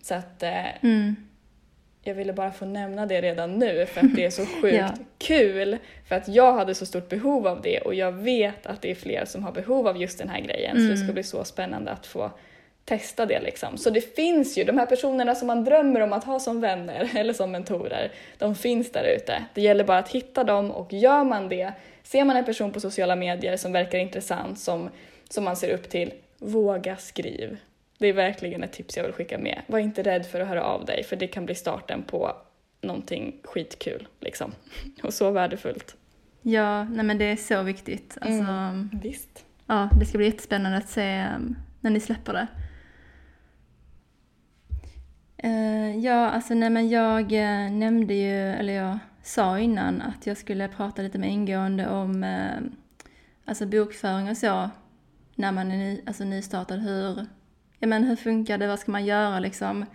[0.02, 1.16] Så att eh, mm
[2.08, 4.90] jag ville bara få nämna det redan nu för att det är så sjukt ja.
[5.18, 5.78] kul.
[6.08, 8.96] För att jag hade så stort behov av det och jag vet att det är
[8.96, 10.78] fler som har behov av just den här grejen.
[10.78, 10.88] Mm.
[10.88, 11.14] Så det ska mm.
[11.14, 12.32] bli så spännande att få
[12.86, 13.78] testa det liksom.
[13.78, 17.10] Så det finns ju, de här personerna som man drömmer om att ha som vänner
[17.16, 19.46] eller som mentorer, de finns där ute.
[19.54, 21.72] Det gäller bara att hitta dem och gör man det,
[22.04, 24.90] ser man en person på sociala medier som verkar intressant, som,
[25.30, 27.58] som man ser upp till, våga skriv.
[27.98, 29.62] Det är verkligen ett tips jag vill skicka med.
[29.68, 32.36] Var inte rädd för att höra av dig för det kan bli starten på
[32.82, 34.52] någonting skitkul liksom.
[35.04, 35.96] Och så värdefullt.
[36.42, 38.18] Ja, nej men det är så viktigt.
[38.22, 39.46] Alltså, mm, visst.
[39.66, 42.48] Ja, det ska bli jättespännande att se um, när ni släpper det.
[45.48, 50.38] Uh, ja, alltså nej men jag uh, nämnde ju, eller jag sa innan att jag
[50.38, 52.72] skulle prata lite mer ingående om uh,
[53.46, 54.70] alltså bokföring och så
[55.36, 56.80] när man är ny, alltså nystartad.
[56.80, 57.26] Hur,
[57.86, 59.86] ja men hur funkar det, vad ska man göra liksom?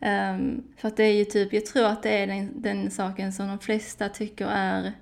[0.00, 3.32] Um, för att det är ju typ, jag tror att det är den, den saken
[3.32, 4.92] som de flesta tycker är,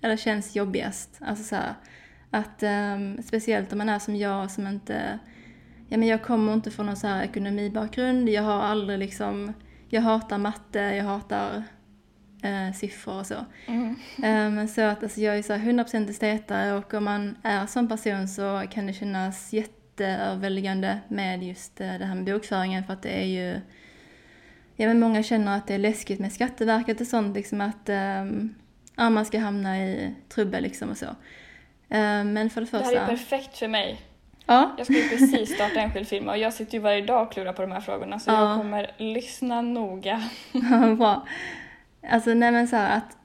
[0.00, 1.18] eller känns jobbigast.
[1.20, 1.74] Alltså så här,
[2.30, 5.18] att um, speciellt om man är som jag som inte,
[5.88, 9.52] ja men jag kommer inte från någon så här ekonomibakgrund, jag har aldrig liksom,
[9.88, 11.62] jag hatar matte, jag hatar
[12.44, 13.44] uh, siffror och så.
[13.66, 14.58] Mm.
[14.58, 18.28] Um, så att alltså, jag är så 100% estetare och om man är sån person
[18.28, 23.02] så kan det kännas jätte jätteöverväldigande med just eh, det här med bokföringen för att
[23.02, 23.60] det är ju
[24.80, 28.54] Ja men många känner att det är läskigt med Skatteverket och sånt liksom att um,
[28.96, 31.06] ja, man ska hamna i trubbel liksom och så.
[31.06, 32.90] Um, men för det första...
[32.90, 34.00] Det här är perfekt för mig.
[34.46, 34.74] Ja.
[34.78, 37.52] Jag ska ju precis starta enskild firma och jag sitter ju varje dag och klurar
[37.52, 38.48] på de här frågorna så ja.
[38.48, 40.22] jag kommer lyssna noga.
[40.52, 41.26] Ja, bra.
[42.10, 43.16] Alltså nej men så här att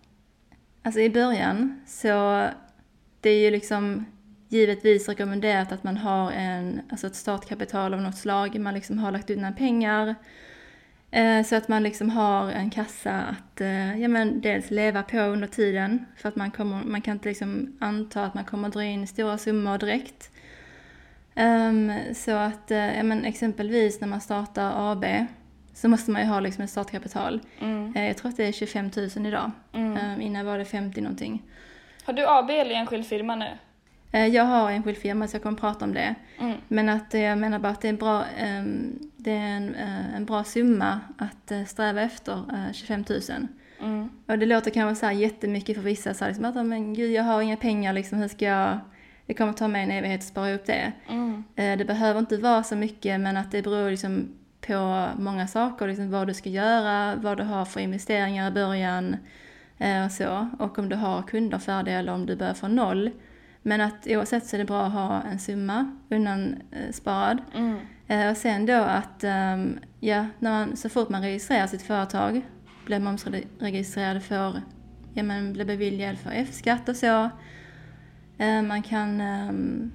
[0.84, 2.48] Alltså i början så
[3.22, 4.06] det är ju liksom
[4.54, 8.60] givetvis rekommenderat att man har en, alltså ett startkapital av något slag.
[8.60, 10.16] Man liksom har lagt undan pengar
[11.12, 15.18] eh, så att man liksom har en kassa att eh, ja, men dels leva på
[15.18, 16.06] under tiden.
[16.18, 19.38] För att man, kommer, man kan inte liksom anta att man kommer dra in stora
[19.38, 20.30] summor direkt.
[21.36, 25.06] Um, så att eh, ja, men exempelvis när man startar AB
[25.74, 27.40] så måste man ju ha liksom ett startkapital.
[27.60, 28.06] Mm.
[28.06, 29.52] Jag tror att det är 25 000 idag.
[29.74, 30.14] Mm.
[30.14, 31.44] Um, innan var det 50 någonting.
[32.04, 33.48] Har du AB eller enskild firma nu?
[34.14, 36.16] Eh, jag har enskild firma så jag kommer prata om det.
[36.40, 36.58] Mm.
[36.68, 40.26] Men att jag menar bara att det är, bra, ehm, det är en, eh, en
[40.26, 42.44] bra summa att eh, sträva efter,
[42.74, 43.20] 25 000.
[43.80, 44.10] Mm.
[44.28, 47.12] Och det låter kanske så här jättemycket för vissa, så här, liksom att men gud
[47.12, 48.80] jag har inga pengar liksom, hur ska jag
[49.26, 50.92] det kommer ta mig en evighet att spara upp det.
[51.10, 51.44] Mm.
[51.56, 54.28] Det behöver inte vara så mycket men att det beror liksom
[54.68, 59.18] på många saker, liksom vad du ska göra, vad du har för investeringar i början
[60.06, 60.48] och så.
[60.60, 63.12] Och om du har kunder färdiga eller om du börjar från noll.
[63.64, 67.42] Men att oavsett så är det bra att ha en summa undansparad.
[67.56, 67.78] Mm.
[68.08, 72.42] Eh, och sen då att, um, ja, när man, så fort man registrerar sitt företag,
[72.86, 74.62] blir momsregistrerad, får,
[75.14, 77.30] ja men blir beviljad för F-skatt och så.
[78.42, 79.92] Uh, man kan, um,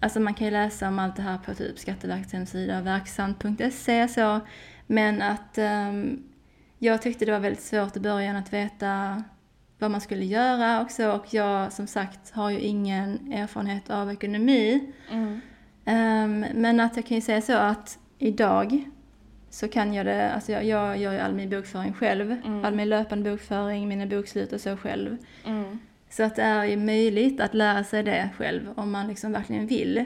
[0.00, 4.40] alltså man kan ju läsa om allt det här på typ Skatteverkets hemsida, verksamt.se så.
[4.86, 6.22] Men att um,
[6.78, 9.22] jag tyckte det var väldigt svårt i början att veta
[9.78, 14.92] vad man skulle göra också och jag som sagt har ju ingen erfarenhet av ekonomi.
[15.10, 15.40] Mm.
[15.84, 18.84] Ehm, men att jag kan ju säga så att idag
[19.50, 22.30] så kan jag det, alltså jag, jag gör ju all min bokföring själv.
[22.44, 22.64] Mm.
[22.64, 25.16] All min löpande bokföring, mina bokslut och så själv.
[25.44, 25.78] Mm.
[26.10, 29.66] Så att det är ju möjligt att lära sig det själv om man liksom verkligen
[29.66, 30.04] vill.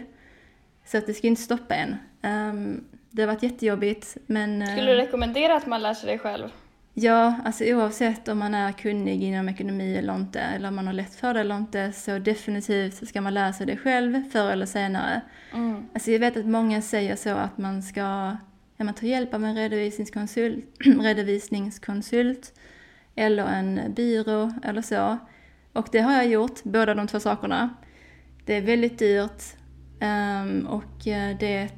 [0.85, 1.97] Så att det ska ju inte stoppa en.
[2.23, 4.63] Ehm, det har varit jättejobbigt men...
[4.63, 6.49] eh, Skulle du rekommendera att man lär sig det själv?
[6.95, 10.95] Ja, alltså oavsett om man är kunnig inom ekonomi eller inte, eller om man har
[10.95, 14.67] lätt för det eller inte, så definitivt ska man lära sig det själv förr eller
[14.67, 15.21] senare.
[15.53, 15.87] Mm.
[15.95, 18.37] Alltså jag vet att många säger så att man ska
[18.81, 20.65] ja, man tar hjälp av en redovisningskonsult,
[21.01, 22.53] redovisningskonsult
[23.15, 25.19] eller en byrå eller så.
[25.73, 27.75] Och det har jag gjort, båda de två sakerna.
[28.45, 29.43] Det är väldigt dyrt
[30.01, 31.71] ehm, och eh, det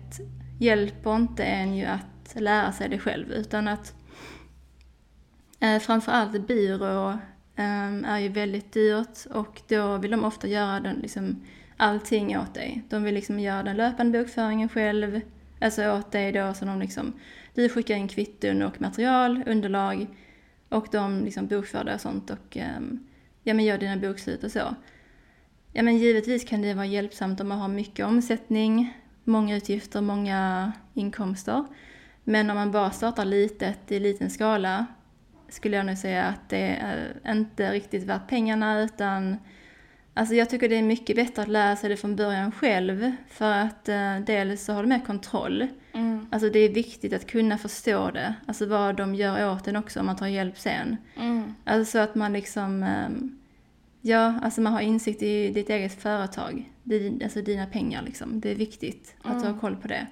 [0.61, 3.95] hjälper inte en ju att lära sig det själv utan att
[5.63, 7.11] eh, framförallt byrå
[7.57, 11.43] eh, är ju väldigt dyrt och då vill de ofta göra den, liksom,
[11.77, 12.83] allting åt dig.
[12.89, 15.21] De vill liksom göra den löpande bokföringen själv,
[15.61, 17.13] alltså åt dig då så de liksom,
[17.55, 20.07] du skickar in kvitton och material, underlag
[20.69, 22.81] och de liksom bokför det och sånt och eh,
[23.43, 24.75] ja, men gör dina bokslut och så.
[25.73, 30.73] Ja men givetvis kan det vara hjälpsamt om man har mycket omsättning, många utgifter, många
[30.95, 31.65] inkomster.
[32.25, 34.87] Men om man bara startar litet i liten skala
[35.53, 39.37] skulle jag nog säga att det är inte riktigt värt pengarna utan
[40.15, 43.53] Alltså jag tycker det är mycket bättre att lära sig det från början själv för
[43.53, 45.67] att eh, dels så har du mer kontroll.
[45.93, 46.27] Mm.
[46.31, 50.01] Alltså det är viktigt att kunna förstå det, alltså vad de gör åt en också
[50.01, 50.97] om man tar hjälp sen.
[51.17, 51.55] Mm.
[51.65, 53.39] Alltså så att man liksom, ehm,
[54.01, 58.41] ja, alltså man har insikt i ditt eget företag, Di- alltså dina pengar liksom.
[58.41, 59.59] Det är viktigt att Mm.
[59.59, 60.07] koll på det.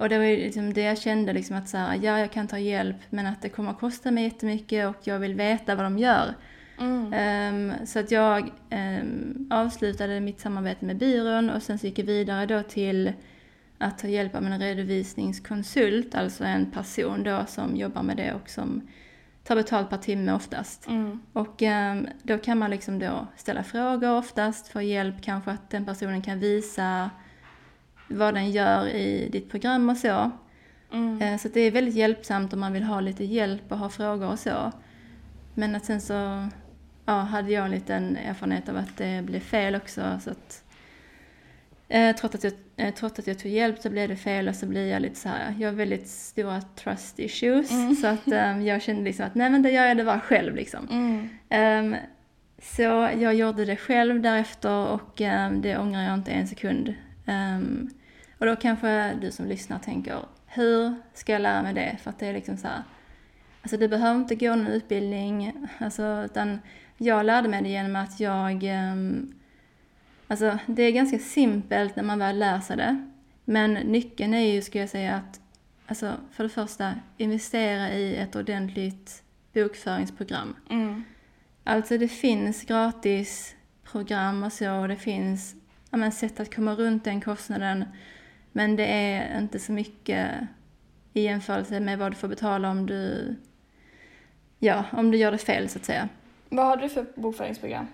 [0.00, 2.48] Och det var ju liksom det jag kände liksom att så här, ja jag kan
[2.48, 5.84] ta hjälp men att det kommer att kosta mig jättemycket och jag vill veta vad
[5.84, 6.34] de gör.
[6.78, 7.12] Mm.
[7.12, 12.04] Ehm, så att jag ehm, avslutade mitt samarbete med byrån och sen så gick jag
[12.04, 13.12] vidare då till
[13.78, 18.50] att ta hjälp av en redovisningskonsult, alltså en person då som jobbar med det och
[18.50, 18.88] som
[19.44, 20.86] tar betalt per timme oftast.
[20.88, 21.20] Mm.
[21.32, 25.84] Och ehm, då kan man liksom då ställa frågor oftast, få hjälp kanske att den
[25.84, 27.10] personen kan visa
[28.10, 30.30] vad den gör i ditt program och så.
[30.92, 31.22] Mm.
[31.22, 34.30] Eh, Så det är väldigt hjälpsamt om man vill ha lite hjälp och ha frågor
[34.30, 34.72] och så.
[35.54, 36.48] Men att sen så
[37.06, 40.20] ja, hade jag en liten erfarenhet av att det blev fel också.
[40.24, 40.64] Så att,
[41.88, 44.54] eh, trots, att jag, eh, trots att jag tog hjälp så blev det fel och
[44.54, 47.70] så blir jag lite så här, jag har väldigt stora trust issues.
[47.70, 47.94] Mm.
[47.96, 50.54] Så att eh, jag kände liksom att nej men då gör jag det bara själv
[50.56, 50.88] liksom.
[50.90, 51.28] Mm.
[51.48, 51.96] Ehm,
[52.62, 52.82] så
[53.18, 56.94] jag gjorde det själv därefter och ehm, det ångrar jag inte en sekund.
[57.26, 57.90] Ehm,
[58.40, 61.96] och då kanske du som lyssnar tänker, hur ska jag lära mig det?
[62.02, 62.82] För att det är liksom så här,
[63.62, 66.58] alltså du behöver inte gå någon utbildning, alltså, utan
[66.96, 69.34] jag lärde mig det genom att jag, ehm,
[70.26, 73.06] alltså det är ganska simpelt när man väl lär sig det.
[73.44, 75.40] Men nyckeln är ju, ska jag säga, att
[75.86, 79.22] alltså, för det första investera i ett ordentligt
[79.52, 80.56] bokföringsprogram.
[80.70, 81.04] Mm.
[81.64, 85.54] Alltså det finns gratis program och så och det finns
[85.90, 87.84] ja, men, sätt att komma runt den kostnaden.
[88.52, 90.30] Men det är inte så mycket
[91.12, 93.34] i jämförelse med vad du får betala om du,
[94.58, 96.08] ja, om du gör det fel så att säga.
[96.48, 97.86] Vad har du för bokföringsprogram?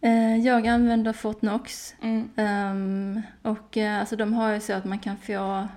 [0.00, 2.30] Eh, Jag använder Fortnox Mm.
[2.36, 5.68] Ehm, och eh, alltså de har ju så att man kan få,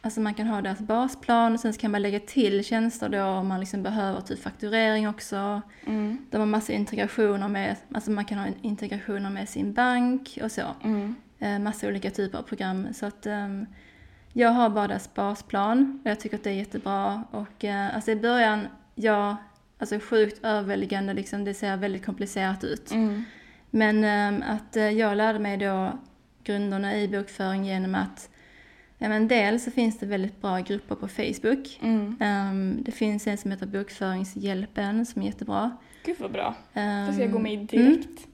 [0.00, 3.48] alltså man kan ha deras basplan och sen kan man lägga till tjänster då om
[3.48, 5.62] man liksom behöver typ fakturering också.
[5.86, 6.18] Mm.
[6.30, 10.62] De har massa integrationer med, alltså man kan ha integrationer med sin bank och så.
[10.84, 11.14] Mm.
[11.38, 12.94] Eh, massa olika typer av program.
[12.94, 13.66] Så att ehm,
[14.32, 17.24] jag har bara deras basplan och jag tycker att det är jättebra.
[17.30, 19.36] Och eh, alltså i början, ja,
[19.78, 22.90] alltså sjukt överväldigande liksom, det ser väldigt komplicerat ut.
[22.90, 23.24] Mm.
[23.70, 25.98] Men ehm, att eh, jag lärde mig då
[26.44, 28.30] grunderna i bokföring genom att
[28.98, 31.78] ja, men dels så finns det väldigt bra grupper på Facebook.
[31.82, 32.16] Mm.
[32.20, 35.76] Ehm, det finns en som heter Bokföringshjälpen som är jättebra.
[36.04, 36.54] Gud vad bra.
[36.74, 38.27] Um, ska jag gå med i direkt.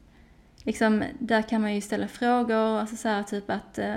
[0.65, 3.95] Liksom, där kan man ju ställa frågor, alltså så här, typ att, eh,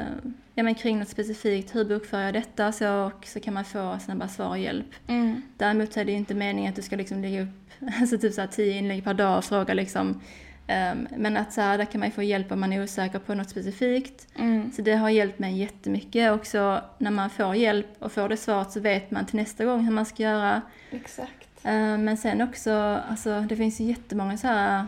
[0.55, 2.71] ja men kring något specifikt, hur bokför jag detta?
[2.71, 4.95] Så, och så kan man få snabba svar och hjälp.
[5.07, 5.41] Mm.
[5.57, 7.49] Däremot är det ju inte meningen att du ska liksom lägga upp
[8.01, 10.21] alltså typ så här tio inlägg per dag och fråga liksom.
[10.67, 13.19] ehm, men att så här, där kan man ju få hjälp om man är osäker
[13.19, 14.27] på något specifikt.
[14.35, 14.71] Mm.
[14.71, 16.31] Så det har hjälpt mig jättemycket.
[16.31, 19.85] Också när man får hjälp och får det svaret så vet man till nästa gång
[19.85, 20.61] hur man ska göra.
[20.91, 21.47] Exakt.
[21.63, 22.71] Eh, Men sen också,
[23.09, 24.85] alltså det finns ju jättemånga så här,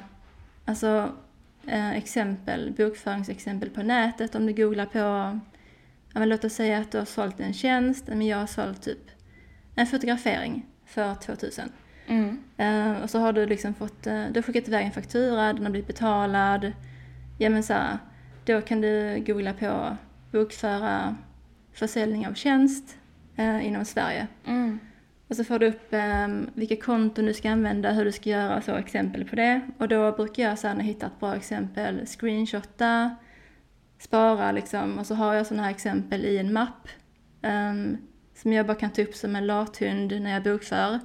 [0.66, 1.10] alltså
[1.96, 5.00] exempel, bokföringsexempel på nätet om du googlar på,
[6.14, 8.82] ja men låt oss säga att du har sålt en tjänst, men jag har sålt
[8.82, 9.12] typ
[9.76, 11.72] en fotografering för 2000.
[12.08, 12.40] Mm.
[12.58, 15.64] Eh, och så har du liksom fått, eh, du har skickat iväg en faktura, den
[15.64, 16.72] har blivit betalad.
[17.38, 17.98] Ja men så här,
[18.46, 19.98] då kan du googla på
[20.32, 21.16] bokföra
[21.74, 22.98] försäljning av tjänst
[23.36, 24.28] eh, inom Sverige.
[24.48, 24.80] Mm.
[25.30, 28.62] Och så får du upp eh, vilka konton du ska använda, hur du ska göra,
[28.62, 29.62] så exempel på det.
[29.78, 33.16] Och då brukar jag sen hitta ett bra exempel, screenshotta,
[34.00, 35.00] spara liksom.
[35.00, 36.88] Och så har jag sådana här exempel i en mapp
[37.42, 37.98] um,
[38.36, 41.00] som jag bara kan ta upp som en lathund när jag bokför.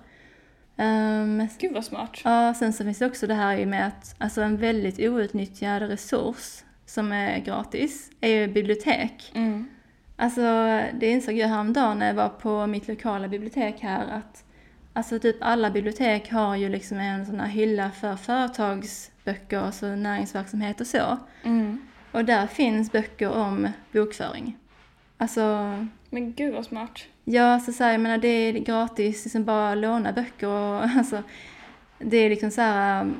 [0.76, 2.20] Um, Gud vad smart.
[2.24, 6.64] Ja, sen så finns det också det här med att alltså en väldigt outnyttjad resurs
[6.86, 9.32] som är gratis är ju bibliotek.
[9.34, 9.68] Mm.
[10.16, 10.40] Alltså
[10.92, 14.44] det insåg jag häromdagen när jag var på mitt lokala bibliotek här att
[14.92, 20.80] alltså typ alla bibliotek har ju liksom en sån här hylla för företagsböcker, alltså näringsverksamhet
[20.80, 21.18] och så.
[21.42, 21.78] Mm.
[22.12, 24.56] Och där finns böcker om bokföring.
[25.18, 25.40] Alltså,
[26.10, 27.04] Men gud vad smart.
[27.24, 31.22] ja så, så här, jag menar det är gratis, liksom bara låna böcker och alltså
[31.98, 33.10] det är liksom så här,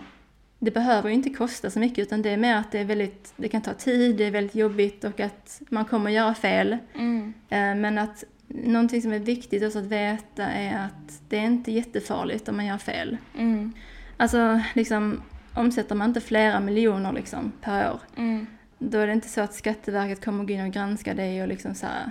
[0.65, 3.33] det behöver ju inte kosta så mycket utan det är mer att det är väldigt,
[3.37, 6.79] det kan ta tid, det är väldigt jobbigt och att man kommer göra fel.
[6.95, 7.35] Mm.
[7.49, 11.73] Eh, Men att någonting som är viktigt också att veta är att det är inte
[11.73, 13.17] jättefarligt om man gör fel.
[13.39, 13.73] Mm.
[14.17, 15.23] Alltså liksom
[15.55, 18.47] omsätter man inte flera miljoner liksom per år Mm.
[18.79, 21.75] då är det inte så att Skatteverket kommer gå in och granska dig och liksom
[21.75, 22.11] så här.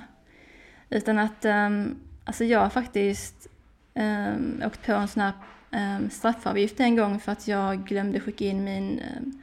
[0.90, 1.96] Utan att, um,
[2.26, 3.48] alltså jag har faktiskt
[3.96, 5.32] um, åkt på en sån här
[5.74, 9.42] um, straffavgift en gång för att jag glömde skicka in min um,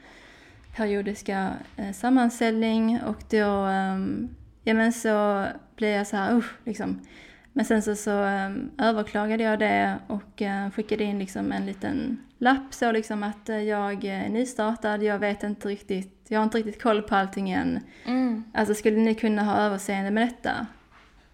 [0.76, 4.28] periodiska uh, sammanställning och då, um,
[4.64, 7.00] ja men så blev jag så här, usch liksom.
[7.52, 12.20] Men sen så, så um, överklagade jag det och uh, skickade in liksom en liten
[12.38, 16.58] lapp så liksom att uh, jag är nystartad, jag vet inte riktigt, jag har inte
[16.58, 17.80] riktigt koll på allting än.
[18.04, 18.44] Mm.
[18.54, 20.66] Alltså skulle ni kunna ha överseende med detta?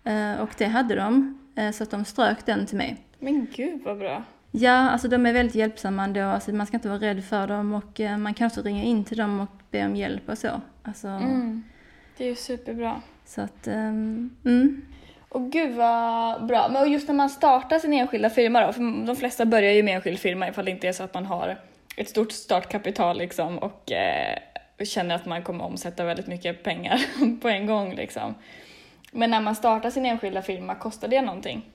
[0.06, 2.96] Eh, och det hade de, eh, så att de strök den till mig.
[3.18, 4.24] Men gud vad bra.
[4.58, 7.74] Ja, alltså de är väldigt hjälpsamma ändå, alltså man ska inte vara rädd för dem
[7.74, 10.60] och eh, man kan också ringa in till dem och be om hjälp och så.
[10.82, 11.62] Alltså, Mm.
[12.16, 13.02] Det är ju superbra.
[13.24, 14.82] Så att, ehm, mm.
[15.28, 16.68] Och gud vad bra.
[16.68, 19.94] Men just när man startar sin enskilda firma då, för de flesta börjar ju med
[19.94, 21.58] enskild firma ifall det inte är så att man har
[21.96, 24.38] ett stort startkapital liksom och eh,
[24.84, 27.00] känner att man kommer omsätta väldigt mycket pengar
[27.40, 28.34] på en gång liksom.
[29.12, 31.66] Men när man startar sin enskilda firma, kostar det någonting?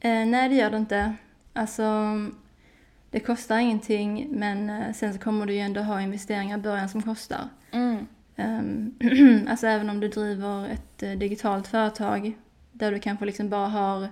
[0.00, 1.14] Eh, nej, det gör det inte.
[1.54, 1.84] Alltså,
[3.10, 6.88] det kostar ingenting, men eh, sen så kommer du ju ändå ha investeringar i början
[6.88, 7.48] som kostar.
[7.70, 8.06] Mm.
[8.36, 8.94] Ehm,
[9.48, 12.32] alltså även om du driver ett eh, digitalt företag
[12.72, 14.08] där du kanske liksom bara har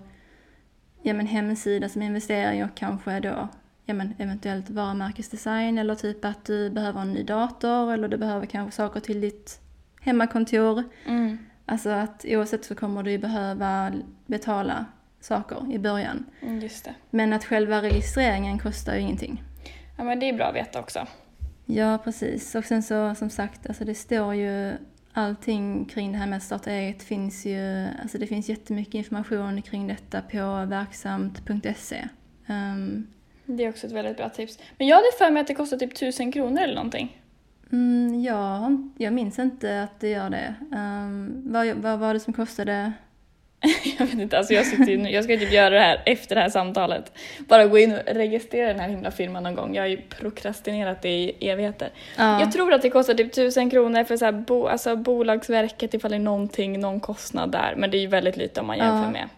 [1.02, 3.48] ja, men hemsida som investering och kanske då
[3.84, 8.46] ja, men eventuellt varumärkesdesign eller typ att du behöver en ny dator eller du behöver
[8.46, 9.60] kanske saker till ditt
[10.00, 10.84] hemmakontor.
[11.06, 11.38] Mm.
[11.66, 13.92] Alltså att oavsett så kommer du ju behöva
[14.26, 14.86] betala
[15.24, 16.26] saker i början.
[16.42, 16.94] Mm, Just det.
[17.10, 19.42] Men att själva registreringen kostar ju ingenting.
[19.98, 21.06] Ja men det är bra att veta också.
[21.66, 22.54] Ja, precis.
[22.54, 24.72] Och sen så som sagt, alltså det står ju
[25.12, 29.62] allting kring det här med att starta eget finns ju, alltså det finns jättemycket information
[29.62, 32.08] kring detta på verksamt.se.
[32.46, 33.06] Um,
[33.46, 34.58] Det är också ett väldigt bra tips.
[34.78, 37.22] Men jag hade för mig att det kostar typ tusen kronor eller någonting.
[37.72, 40.54] mm, inte- jag minns inte att det gör det.
[40.76, 42.92] Um, vad, vad var det som kostade?
[43.98, 46.34] Jag vet inte, alltså jag, sitter ju nu, jag ska typ göra det här efter
[46.34, 47.12] det här samtalet.
[47.38, 49.74] Bara gå in och registrera den här himla firman någon gång.
[49.74, 51.90] Jag har ju prokrastinerat det i evigheter.
[52.16, 55.94] Ja, Jag tror att det kostar typ tusen kronor för så här bo, alltså Bolagsverket
[55.94, 57.74] ifall det är någonting, någon kostnad där.
[57.76, 59.10] Men det är ju väldigt lite om man jämför Ja.
[59.10, 59.28] med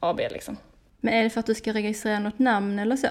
[0.00, 0.56] AB liksom.
[1.00, 3.08] Men är det för att du ska registrera något namn eller så?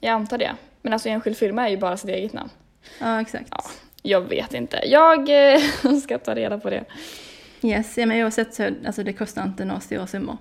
[0.00, 0.52] Jag antar det.
[0.82, 2.50] Men alltså enskild firma är ju bara sitt eget namn.
[3.00, 3.46] Ja, exakt.
[3.50, 3.64] Ja.
[4.02, 4.80] Jag vet inte.
[4.84, 5.60] Jag eh,
[6.02, 6.84] ska ta reda på det.
[7.64, 10.36] Yes, ja, men oavsett så, alltså det kostar inte några stora summor.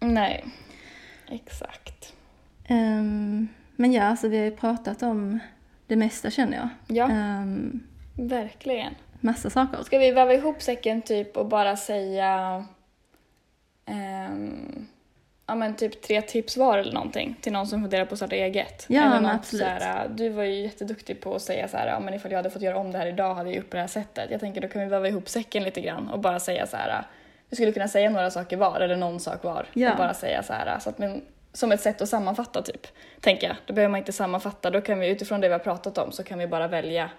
[0.00, 0.44] Nej,
[1.28, 2.12] exakt.
[2.64, 5.38] Ehm, men ja, alltså vi har ju pratat om
[5.86, 6.68] det mesta känner jag.
[6.96, 7.82] Ja, Ehm,
[8.14, 8.94] verkligen.
[9.20, 9.82] massa saker.
[9.82, 12.64] Ska vi väva ihop säcken typ och bara säga
[13.86, 14.86] ehm,
[15.46, 18.36] ja men typ tre tips var eller någonting till någon som funderar på att starta
[18.36, 18.86] eget?
[18.88, 19.64] Ja, eller men något absolut.
[19.64, 22.50] Såhär, du var ju jätteduktig på att säga så här, ja men ifall jag hade
[22.50, 24.30] fått göra om det här idag hade jag gjort på det här sättet.
[24.30, 27.04] Jag tänker då kan vi väva ihop säcken lite grann och bara säga så här.
[27.50, 29.90] du skulle kunna säga några saker var eller någon sak var Ja.
[29.92, 31.22] och bara säga så här så att man,
[31.52, 32.86] som ett sätt att sammanfatta typ.
[33.20, 33.56] Tänker jag.
[33.66, 36.22] Då behöver man inte sammanfatta, då kan vi utifrån det vi har pratat om så
[36.22, 37.10] kan vi bara välja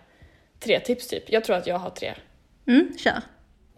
[0.59, 1.23] tre tips typ.
[1.31, 2.13] Jag tror att jag har tre.
[2.67, 3.21] Mm, kör.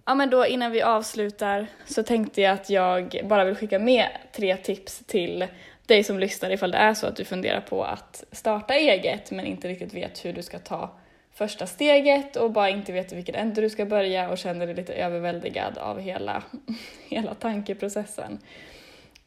[0.10, 4.10] Ja men då innan vi avslutar så tänkte jag att jag bara vill skicka med
[4.32, 5.48] tre tips till
[5.86, 9.46] dig som lyssnar ifall det är så att du funderar på att starta eget men
[9.46, 10.98] inte riktigt vet hur du ska ta
[11.34, 14.76] första steget och bara inte vet vilket vilken ände du ska börja och känner dig
[14.76, 16.44] lite överväldigad av hela,
[17.10, 18.40] hela tankeprocessen.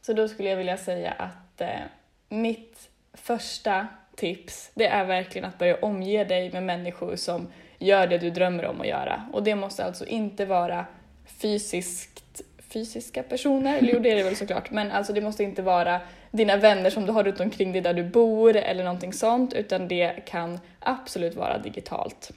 [0.01, 1.81] Så då skulle jag vilja säga att eh,
[2.29, 7.49] mitt första tips det är verkligen att börja omge dig med människor som
[7.83, 9.23] gör det du drömmer om att göra.
[9.33, 10.87] Och det måste alltså inte vara
[11.27, 15.63] fysiskt fysiska personer, eller jo det är det väl såklart, men alltså det måste inte
[15.63, 19.55] vara dina vänner som du har runt omkring dig där du bor eller någonting sånt,
[19.55, 22.31] utan det kan absolut vara digitalt.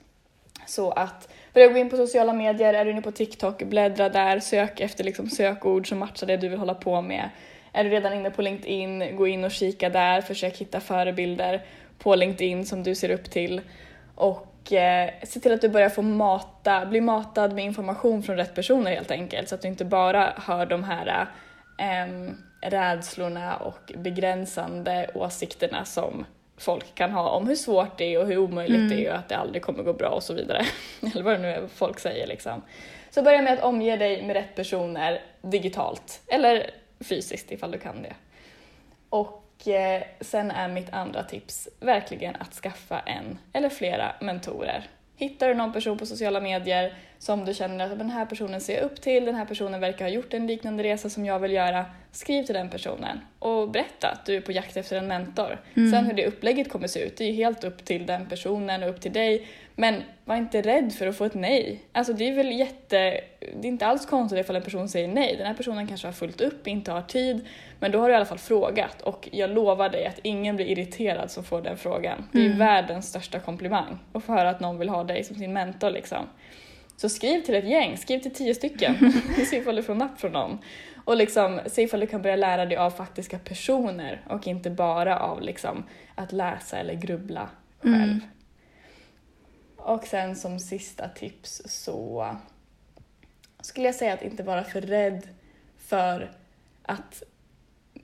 [0.66, 4.39] Så att börja gå in på sociala medier, är du inne på TikTok, bläddra där,
[4.39, 7.30] sök efter liksom sökord som matchar det du vill hålla på med.
[7.74, 11.62] Är du redan inne på LinkedIn, gå in och kika där, försök hitta förebilder
[12.00, 13.62] på LinkedIn som du ser upp till.
[14.16, 18.55] Och eh, se till att du börjar få mata, bli matad med information från rätt
[18.55, 19.49] personer helt enkelt.
[19.49, 21.28] Så att du inte bara hör de här
[21.80, 22.32] eh,
[22.70, 26.26] rädslorna och begränsande åsikterna som
[26.57, 28.89] folk kan ha om hur svårt det är och hur omöjligt mm.
[28.89, 30.66] det är och att det aldrig kommer gå bra och så vidare.
[31.13, 32.61] Eller vad det nu är folk säger liksom.
[33.09, 38.01] Så börja med att omge dig med rätt personer digitalt eller fysiskt ifall du kan
[38.01, 38.13] det.
[39.09, 44.88] Och Eh, sen är mitt andra tips verkligen att skaffa en eller flera mentorer.
[45.16, 48.76] Hittar du någon person på sociala medier som du känner att den här personen ser
[48.76, 51.51] jag upp till, den här personen verkar ha gjort en liknande resa som jag vill
[51.51, 55.61] göra, skriv till den personen och berätta att du är på jakt efter en mentor.
[55.76, 55.91] Mm.
[55.91, 58.84] Sen hur det upplägget kommer se ut, det är ju helt upp till den personen
[58.84, 59.47] och upp till dig.
[59.76, 61.82] Men var inte rädd för att få ett nej.
[61.91, 63.22] Alltså det är väl jätte...
[63.39, 65.36] Det är inte alls konstigt ifall en person säger nej.
[65.38, 67.47] Den här personen kanske har fullt upp, inte har tid.
[67.80, 70.66] Men då har du i alla fall frågat och jag lovar dig att ingen blir
[70.66, 72.30] irriterad som får den frågan.
[72.32, 72.57] Det är mm.
[72.57, 76.26] världens största komplimang att få höra att någon vill ha dig som sin mentor liksom.
[76.98, 79.12] Så skriv till ett gäng, skriv till tio stycken.
[79.50, 80.60] Se ifall du får napp från någon.
[81.06, 85.20] Och liksom, se ifall du kan börja lära dig av faktiska personer och inte bara
[85.20, 85.84] av liksom,
[86.16, 87.93] att läsa eller grubbla själv.
[87.96, 88.22] Mm.
[89.78, 92.36] Och sen som sista tips så
[93.62, 95.28] skulle jag säga att inte vara för rädd
[95.78, 96.32] för
[96.82, 97.24] att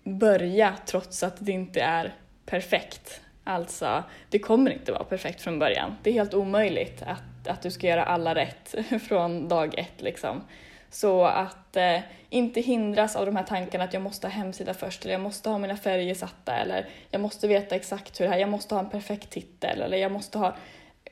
[0.04, 2.16] börja trots att det inte är
[2.46, 3.22] perfekt.
[3.44, 5.96] Alltså, det kommer inte vara perfekt från början.
[6.04, 8.76] Det är helt omöjligt att, att du ska göra alla rätt
[9.08, 10.42] från dag ett liksom.
[10.90, 15.04] Så att eh, inte hindras av de här tankarna att jag måste ha hemsida först,
[15.04, 18.40] eller jag måste ha mina färger satta, eller jag måste veta exakt hur det här,
[18.40, 20.56] jag måste ha en perfekt titel, eller jag måste ha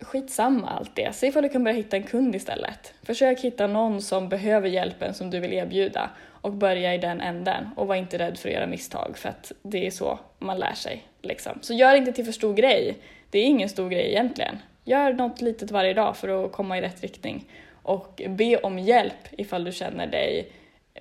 [0.01, 1.15] skitsamma allt det.
[1.15, 2.93] Se ifall du kan börja hitta en kund istället.
[3.03, 6.09] Försök hitta någon som behöver hjälpen som du vill erbjuda
[6.41, 9.51] och börja i den änden och var inte rädd för att göra misstag för att
[9.61, 11.03] det är så man lär sig.
[11.21, 11.59] Liksom.
[11.61, 12.97] Så gör inte till för stor grej.
[13.29, 14.57] Det är ingen stor grej egentligen.
[14.89, 19.27] Gör något litet varje dag för att komma i rätt riktning och be om hjälp
[19.31, 20.51] ifall du känner dig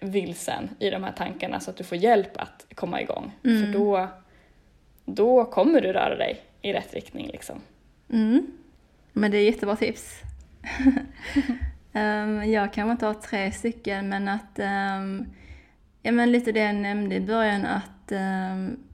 [0.01, 3.32] vilsen i de här tankarna så att du får hjälp att komma igång.
[3.45, 3.64] Mm.
[3.64, 4.09] För då,
[5.05, 7.26] då kommer du röra dig i rätt riktning.
[7.32, 7.61] Liksom.
[8.12, 8.47] Mm.
[9.12, 10.20] Men det är jättebra tips.
[11.93, 15.26] um, jag kan inte ha tre stycken men att, um,
[16.03, 18.84] ja men lite det jag nämnde i början att um,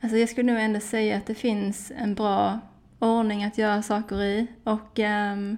[0.00, 2.60] Alltså jag skulle nog ändå säga att det finns en bra
[2.98, 5.56] ordning att göra saker i och um,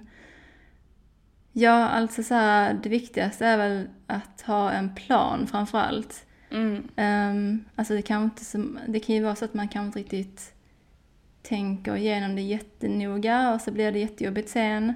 [1.59, 6.25] Ja, alltså så här, det viktigaste är väl att ha en plan framför allt.
[6.51, 6.87] Mm.
[6.97, 8.41] Um, alltså det kan, inte,
[8.87, 10.53] det kan ju vara så att man kanske inte riktigt
[11.41, 14.93] tänker igenom det jättenoga och så blir det jättejobbigt sen.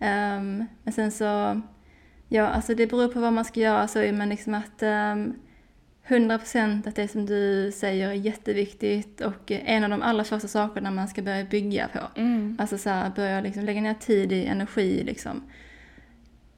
[0.00, 1.60] Um, men sen så,
[2.28, 5.34] ja alltså det beror på vad man ska göra så men liksom att um,
[6.08, 10.90] 100% att det som du säger är jätteviktigt och en av de allra första sakerna
[10.90, 12.20] man ska börja bygga på.
[12.20, 12.56] Mm.
[12.60, 15.42] Alltså så här, börja liksom lägga ner tid i energi liksom.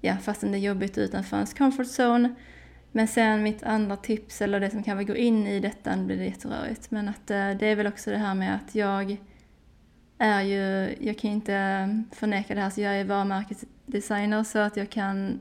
[0.00, 2.34] Ja, fastän det är jobbigt utanför ens comfort zone.
[2.92, 6.16] Men sen mitt andra tips, eller det som kan gå in i detta, nu blir
[6.16, 9.16] det jätterörigt, men att eh, det är väl också det här med att jag
[10.18, 14.90] är ju, jag kan inte förneka det här, så jag är varumärkesdesigner så att jag
[14.90, 15.38] kan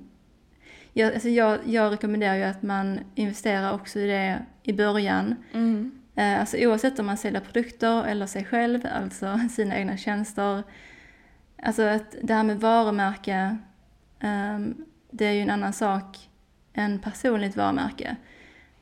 [0.93, 5.35] jag, alltså jag, jag rekommenderar ju att man investerar också i det i början.
[5.53, 5.91] Mm.
[6.15, 10.63] Eh, alltså oavsett om man säljer produkter eller sig själv, alltså sina egna tjänster.
[11.63, 13.57] Alltså att det här med varumärke,
[14.23, 16.29] um, det är ju en annan sak
[16.73, 18.15] en personligt varumärke.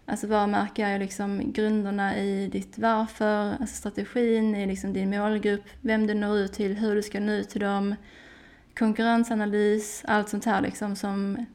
[0.06, 5.64] Alltså varumärke är ju liksom grunderna i ditt varför, alltså strategin i liksom din målgrupp,
[5.82, 7.96] vem du når ut till, hur du ska nå ut till dem,
[8.78, 11.46] konkurrensanalys, allt sånt här liksom som,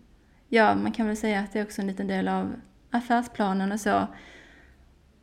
[0.53, 2.55] ja man kan väl säga att det är också en liten del av
[2.91, 4.07] affärsplanen och så.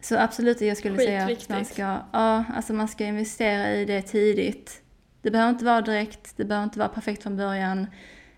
[0.01, 1.82] Så absolut, jag skulle säga att man ska,
[2.13, 4.82] ja, alltså man ska investera i det tidigt.
[5.21, 7.88] Det behöver inte vara direkt, det behöver inte vara perfekt från början.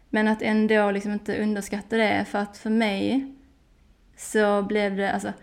[0.09, 3.35] Men att ändå liksom inte underskatta det, för att för mig
[4.17, 5.33] så blev det, alltså,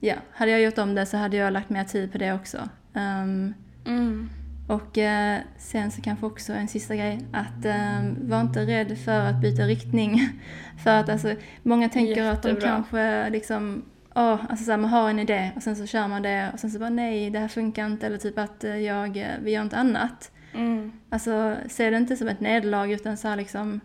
[0.00, 2.58] ja, hade jag gjort om det så hade jag lagt mer tid på det också.
[2.92, 3.54] Um,
[3.86, 4.30] mm.
[4.66, 9.20] Och uh, sen så kanske också en sista grej, att um, var inte rädd för
[9.20, 10.28] att byta riktning.
[10.84, 12.32] för att alltså, många tänker Jättebra.
[12.32, 13.82] att de kanske liksom,
[14.14, 16.70] oh, alltså så man har en idé och sen så kör man det och sen
[16.70, 19.76] så bara nej, det här funkar inte eller typ att uh, jag, vi gör inte
[19.76, 20.30] annat.
[20.54, 20.92] Mm.
[21.10, 23.80] Alltså se det inte som ett nederlag utan så här liksom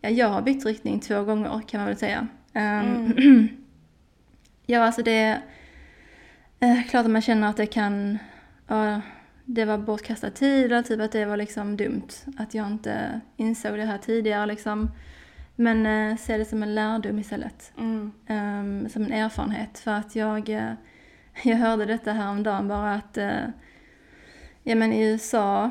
[0.00, 2.26] ja, jag har bytt riktning två gånger kan man väl säga.
[2.54, 3.48] Um, Mm.
[4.66, 5.40] ja, alltså det är
[6.60, 8.18] eh, klart att man känner att det kan,
[8.66, 9.00] ja,
[9.46, 13.76] det var bortkastad tid och typ att det var liksom dumt att jag inte insåg
[13.76, 14.90] det här tidigare liksom.
[15.56, 17.72] Men eh, se det som en lärdom istället.
[17.78, 18.12] Mm.
[18.26, 19.78] Ehm, som en erfarenhet.
[19.78, 20.72] För att jag, eh,
[21.44, 23.46] jag hörde detta häromdagen bara att eh,
[24.62, 25.70] ja, men i USA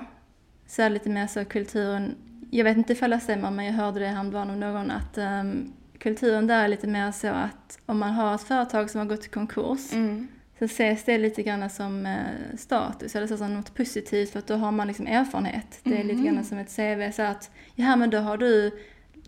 [0.67, 2.15] så är det lite mer så kulturen,
[2.51, 5.73] jag vet inte ifall det stämmer men jag hörde det häromdagen av någon att ehm,
[5.99, 9.25] kulturen där är lite mer så att om man har ett företag som har gått
[9.25, 10.27] i konkurs Mm.
[10.59, 14.47] Så ses det lite grann som eh, status eller så som något positivt för att
[14.47, 15.79] då har man liksom erfarenhet.
[15.83, 18.71] Det är lite grann som ett CV så att ja men då har du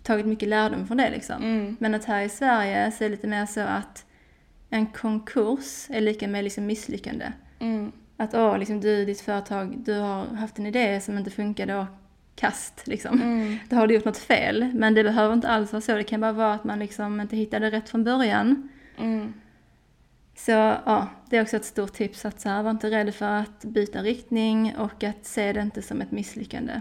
[0.03, 1.43] tagit mycket lärdom från det liksom.
[1.43, 1.77] Mm.
[1.79, 4.05] Men att här i Sverige så är det lite mer så att
[4.69, 7.31] en konkurs är lika med liksom misslyckande.
[7.59, 7.91] Mm.
[8.17, 11.85] Att åh, liksom du, ditt företag, du har haft en idé som inte funkade och
[12.35, 13.21] kast liksom.
[13.21, 13.57] Mm.
[13.69, 14.71] Då har du gjort något fel.
[14.73, 15.95] Men det behöver inte alls vara så.
[15.95, 18.69] Det kan bara vara att man liksom inte hittade rätt från början.
[18.97, 19.33] Mm.
[20.37, 23.25] Så ja, det är också ett stort tips att så här, var inte rädd för
[23.25, 26.73] att byta riktning och att se det inte som ett misslyckande.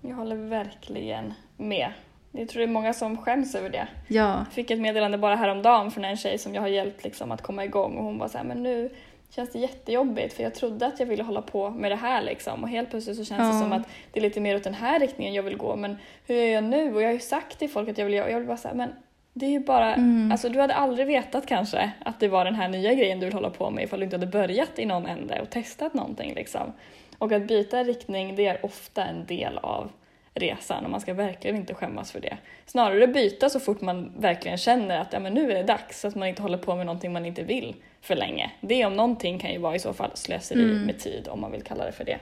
[0.00, 1.88] Jag håller verkligen med.
[2.32, 3.88] Jag tror det är många som skäms över det.
[4.08, 7.32] Ja, Jag fick ett meddelande bara häromdagen från en tjej som jag har hjälpt liksom
[7.32, 8.90] att komma igång och hon var så här, men nu
[9.30, 12.62] känns det jättejobbigt för jag trodde att jag ville hålla på med det här liksom
[12.62, 13.62] och helt plötsligt så känns det Ja.
[13.62, 15.96] som att det är lite mer åt den här riktningen jag vill gå men
[16.26, 16.94] hur gör jag nu?
[16.94, 18.56] Och jag har ju sagt till folk att jag vill göra och jag vill bara
[18.56, 18.90] säga men
[19.38, 20.32] det är ju bara, Mm.
[20.32, 23.34] alltså du hade aldrig vetat kanske att det var den här nya grejen du vill
[23.34, 26.72] hålla på med ifall du inte hade börjat i någon ände och testat någonting liksom.
[27.18, 29.90] Och att byta riktning det är ofta en del av
[30.34, 32.36] resan och man ska verkligen inte skämmas för det.
[32.66, 36.08] Snarare byta så fort man verkligen känner att ja, men nu är det dags, så
[36.08, 38.50] att man inte håller på med någonting man inte vill för länge.
[38.60, 40.82] Det om någonting kan ju vara i så fall slöseri Mm.
[40.82, 42.18] med tid om man vill kalla det för det.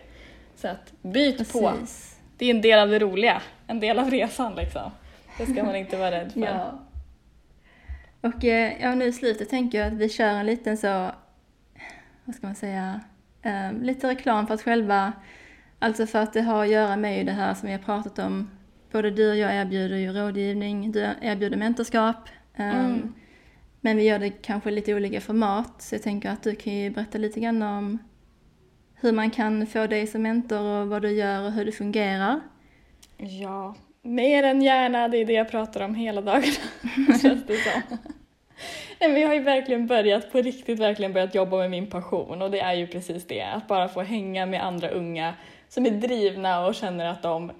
[0.56, 1.70] Så att byt på.
[1.72, 2.18] precis.
[2.38, 4.90] Det är en del av det roliga, en del av resan liksom.
[5.38, 6.40] Det ska man inte vara rädd för.
[6.40, 6.78] Ja.
[8.24, 11.10] Och eh, ja, nu i slutet tänker jag att vi kör en liten så,
[12.24, 13.00] vad ska man säga,
[13.42, 15.12] eh, lite reklam för oss själva.
[15.78, 18.50] Alltså för att det har att göra med det här som vi har pratat om.
[18.92, 22.28] Både du och jag erbjuder ju rådgivning, du erbjuder mentorskap.
[22.54, 23.14] eh, Mm.
[23.80, 25.82] Men vi gör det kanske lite olika format.
[25.82, 27.98] Så jag tänker att du kan ju berätta lite grann om
[28.94, 32.40] hur man kan få dig som mentor och vad du gör och hur det fungerar.
[33.16, 33.74] Ja,
[34.05, 35.09] mer än gärna.
[35.09, 36.44] Det är det jag pratar om hela dagarna,
[37.22, 37.98] känns det som.
[39.00, 42.42] Nej, men jag har ju verkligen börjat, på riktigt verkligen börjat jobba med min passion
[42.42, 45.34] och det är ju precis det, att bara få hänga med andra unga
[45.68, 47.52] som är drivna och känner att de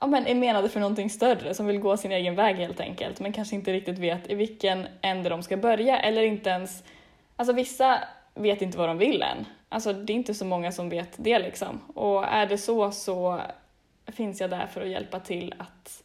[0.00, 3.20] ja, men är menade för någonting större, som vill gå sin egen väg helt enkelt,
[3.20, 6.84] men kanske inte riktigt vet i vilken ände de ska börja eller inte ens...
[7.36, 7.98] Alltså vissa
[8.34, 9.46] vet inte vad de vill än.
[9.68, 11.80] Alltså det är inte så många som vet det liksom.
[11.94, 13.40] Och är det så så
[14.12, 16.02] finns jag där för att hjälpa till att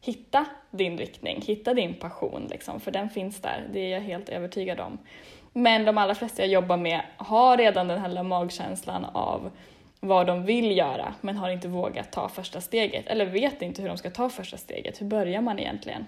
[0.00, 4.28] hitta din riktning, hitta din passion liksom, för den finns där, det är jag helt
[4.28, 4.98] övertygad om.
[5.52, 9.50] Men de allra flesta jag jobbar med har redan den här magkänslan av
[10.00, 13.88] vad de vill göra men har inte vågat ta första steget eller vet inte hur
[13.88, 15.00] de ska ta första steget.
[15.00, 16.06] Hur börjar man egentligen?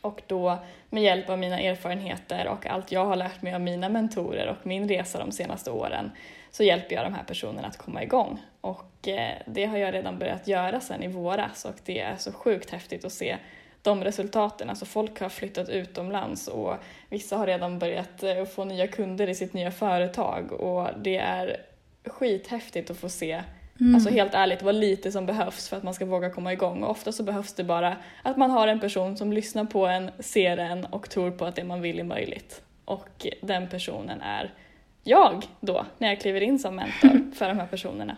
[0.00, 0.58] Och då
[0.90, 4.66] med hjälp av mina erfarenheter och allt jag har lärt mig av mina mentorer och
[4.66, 6.10] min resa de senaste åren
[6.52, 8.40] så hjälper jag de här personerna att komma igång.
[8.60, 12.32] Och eh, det har jag redan börjat göra sedan i våras och det är så
[12.32, 13.36] sjukt häftigt att se
[13.82, 14.70] de resultaten.
[14.70, 16.74] Alltså folk har flyttat utomlands och
[17.08, 21.56] vissa har redan börjat eh, få nya kunder i sitt nya företag och det är
[22.04, 23.42] skithäftigt att få se
[23.80, 23.94] Mm.
[23.94, 26.82] Alltså helt ärligt, vad lite som behövs för att man ska våga komma igång.
[26.82, 30.10] Och ofta så behövs det bara att man har en person som lyssnar på en,
[30.18, 32.62] ser en och tror på att det man vill är möjligt.
[32.84, 34.54] Och den personen är
[35.02, 38.16] jag då, när jag kliver in som mentor för de här personerna.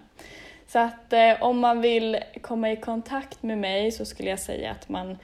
[0.66, 4.70] Så att eh, om man vill komma i kontakt med mig så skulle jag säga
[4.70, 5.19] att man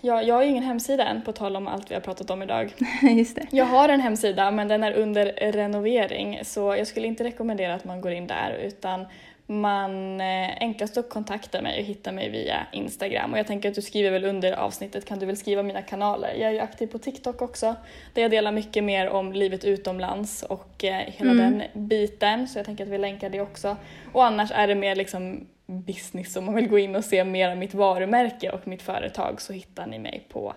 [0.00, 2.42] Ja, jag har ju ingen hemsida än på tal om allt vi har pratat om
[2.42, 2.74] idag.
[3.02, 3.46] Just det.
[3.50, 7.84] Jag har en hemsida men den är under renovering så jag skulle inte rekommendera att
[7.84, 9.06] man går in där utan
[9.46, 13.74] man eh, enklast att kontakta mig och hitta mig via Instagram och jag tänker att
[13.74, 16.34] du skriver väl under avsnittet kan du väl skriva mina kanaler.
[16.34, 17.74] Jag är ju aktiv på TikTok också
[18.14, 21.58] där jag delar mycket mer om livet utomlands och eh, hela Mm.
[21.58, 23.76] den biten så jag tänker att vi länkar det också.
[24.12, 27.50] Och annars är det mer liksom business om man vill gå in och se mer
[27.50, 30.54] av mitt varumärke och mitt företag så hittar ni mig på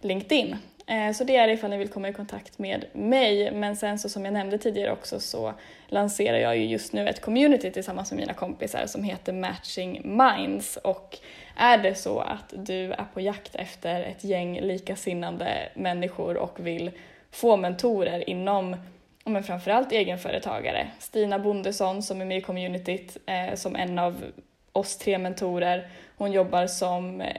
[0.00, 0.56] LinkedIn.
[0.86, 3.50] Eh, Så det är ifall ni vill komma i kontakt med mig.
[3.52, 5.54] Men sen så som jag nämnde tidigare också så
[5.94, 10.76] lanserar jag ju just nu ett community tillsammans med mina kompisar som heter Matching Minds.
[10.76, 11.18] Och
[11.56, 16.90] är det så att du är på jakt efter ett gäng likasinnande människor och vill
[17.30, 18.76] få mentorer inom
[19.24, 20.88] men framförallt egenföretagare.
[20.98, 24.24] Stina Bondesson som är med i communityt eh, som en av
[24.72, 25.88] oss tre mentorer.
[26.16, 27.36] Hon jobbar som eh,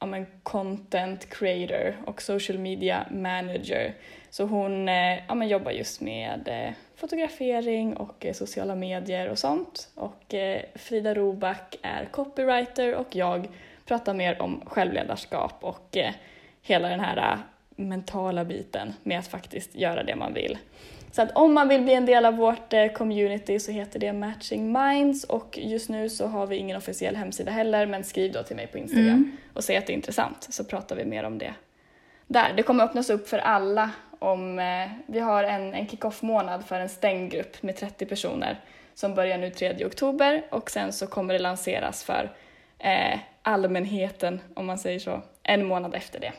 [0.00, 3.94] ja, men content creator och social media manager.
[4.30, 9.88] Så hon eh, ja, men jobbar just med eh, fotografering och sociala medier och sånt.
[9.94, 10.34] Och
[10.74, 13.48] Frida Roback är copywriter och jag
[13.84, 15.96] pratar mer om självledarskap och
[16.62, 17.38] hela den här
[17.76, 20.58] mentala biten med att faktiskt göra det man vill.
[21.16, 24.12] Så att om man vill bli en del av vårt eh, community så heter det
[24.12, 28.42] Matching Minds och just nu så har vi ingen officiell hemsida heller men skriv då
[28.42, 29.36] till mig på Instagram mm.
[29.54, 31.54] och säg att det är intressant så pratar vi mer om det
[32.26, 32.52] där.
[32.56, 36.80] Det kommer öppnas upp för alla om eh, vi har en, en kick-off månad för
[36.80, 38.60] en stängd grupp med 30 personer
[38.94, 42.32] som börjar nu 3 oktober och sen så kommer det lanseras för
[42.78, 46.32] eh, allmänheten om man säger så en månad efter det.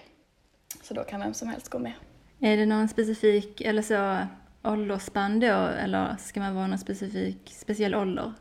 [0.83, 1.93] Så då kan vem som helst gå med.
[2.39, 4.17] Är det någon specifik eller så
[4.63, 8.33] åldersspann då eller ska man vara någon specifik, speciell ålder?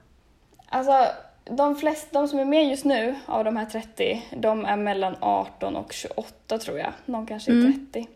[0.69, 1.07] Alltså
[1.45, 5.17] de, flesta, de som är med just nu av de här 30, de är mellan
[5.21, 6.93] 18 och 28 tror jag.
[7.05, 7.87] Någon kanske är mm.
[7.93, 8.07] 30.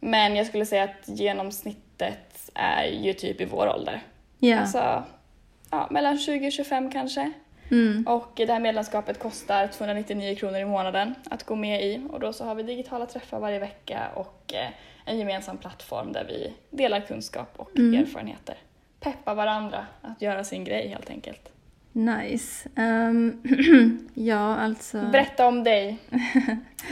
[0.00, 4.02] Men jag skulle säga att genomsnittet är ju typ i vår ålder.
[4.40, 4.60] Yeah.
[4.60, 5.04] Alltså
[5.70, 7.32] ja, mellan 20 och 25 kanske.
[7.70, 8.06] Mm.
[8.06, 12.32] Och det här medlemskapet kostar 299 kronor i månaden att gå med i och då
[12.32, 14.68] så har vi digitala träffar varje vecka och eh,
[15.04, 18.00] en gemensam plattform där vi delar kunskap och mm.
[18.00, 18.54] erfarenheter.
[19.00, 21.52] Peppar varandra att göra sin grej helt enkelt.
[21.96, 22.68] Nice.
[22.76, 23.40] Um,
[24.14, 25.08] ja, alltså...
[25.12, 25.98] Berätta om dig.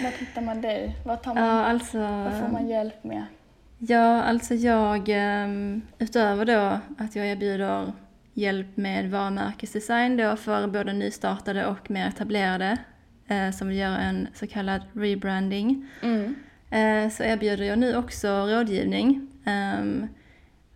[0.02, 0.96] Var hittar man dig?
[1.04, 1.98] Vad, tar man, ja, alltså...
[1.98, 3.24] vad får man hjälp med?
[3.78, 7.92] Ja, alltså jag, um, utöver då att jag erbjuder
[8.34, 12.78] hjälp med varumärkesdesign då för både nystartade och mer etablerade
[13.28, 15.86] eh, som vill göra en så kallad rebranding.
[16.02, 16.34] Mm.
[16.70, 19.28] Eh, så erbjuder jag nu också rådgivning.
[19.46, 20.08] Um,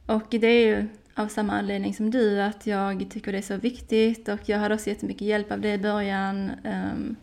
[0.07, 0.89] och det är ju
[1.19, 4.74] av samma anledning som du, att jag tycker det är så viktigt och jag hade
[4.74, 6.51] också jättemycket hjälp av det i början.
[6.65, 7.16] Um,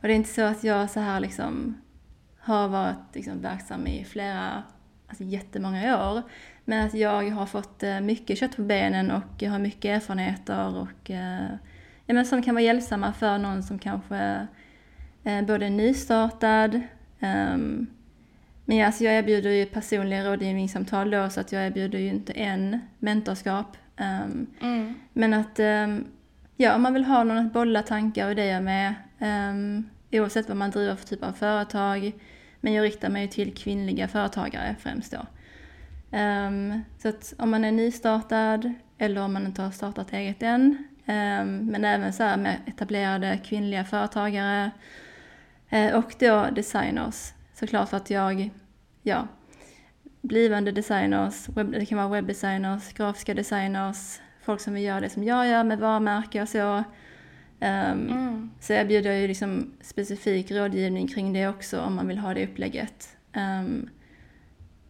[0.00, 1.74] och det är inte så att jag så här liksom
[2.38, 4.62] har varit liksom verksam i flera,
[5.08, 6.22] alltså jättemånga år.
[6.64, 10.76] Men att jag har fått eh, mycket kött på benen och jag har mycket erfarenheter
[10.76, 11.48] och eh,
[12.06, 14.46] ja, men som kan vara hjälpsamma för någon som kanske
[15.24, 16.80] eh, både är nystartad
[17.20, 17.86] um,
[18.64, 22.80] men alltså jag erbjuder ju personliga rådgivningssamtal då så att jag erbjuder ju inte en
[22.98, 23.76] mentorskap.
[23.96, 24.94] Um, mm.
[25.12, 26.06] Men att um,
[26.56, 30.56] ja, om man vill ha någon att bolla tankar och idéer med um, oavsett vad
[30.56, 32.12] man driver för typ av företag.
[32.60, 35.26] Men jag riktar mig till kvinnliga företagare främst då.
[36.98, 40.88] Så att om man är nystartad eller om man inte har startat eget än.
[41.62, 44.70] Men även så här med etablerade kvinnliga företagare.
[45.72, 47.32] Uh, och då designers.
[47.54, 48.50] Såklart för att jag,
[49.02, 49.28] ja,
[50.20, 55.24] blivande designers, webb, det kan vara webbdesigners, grafiska designers, folk som vill göra det som
[55.24, 56.76] jag gör med varumärke och så.
[57.60, 58.50] Um, mm.
[58.60, 62.44] Så erbjuder jag ju liksom specifik rådgivning kring det också om man vill ha det
[62.44, 63.16] upplägget.
[63.36, 63.90] Um,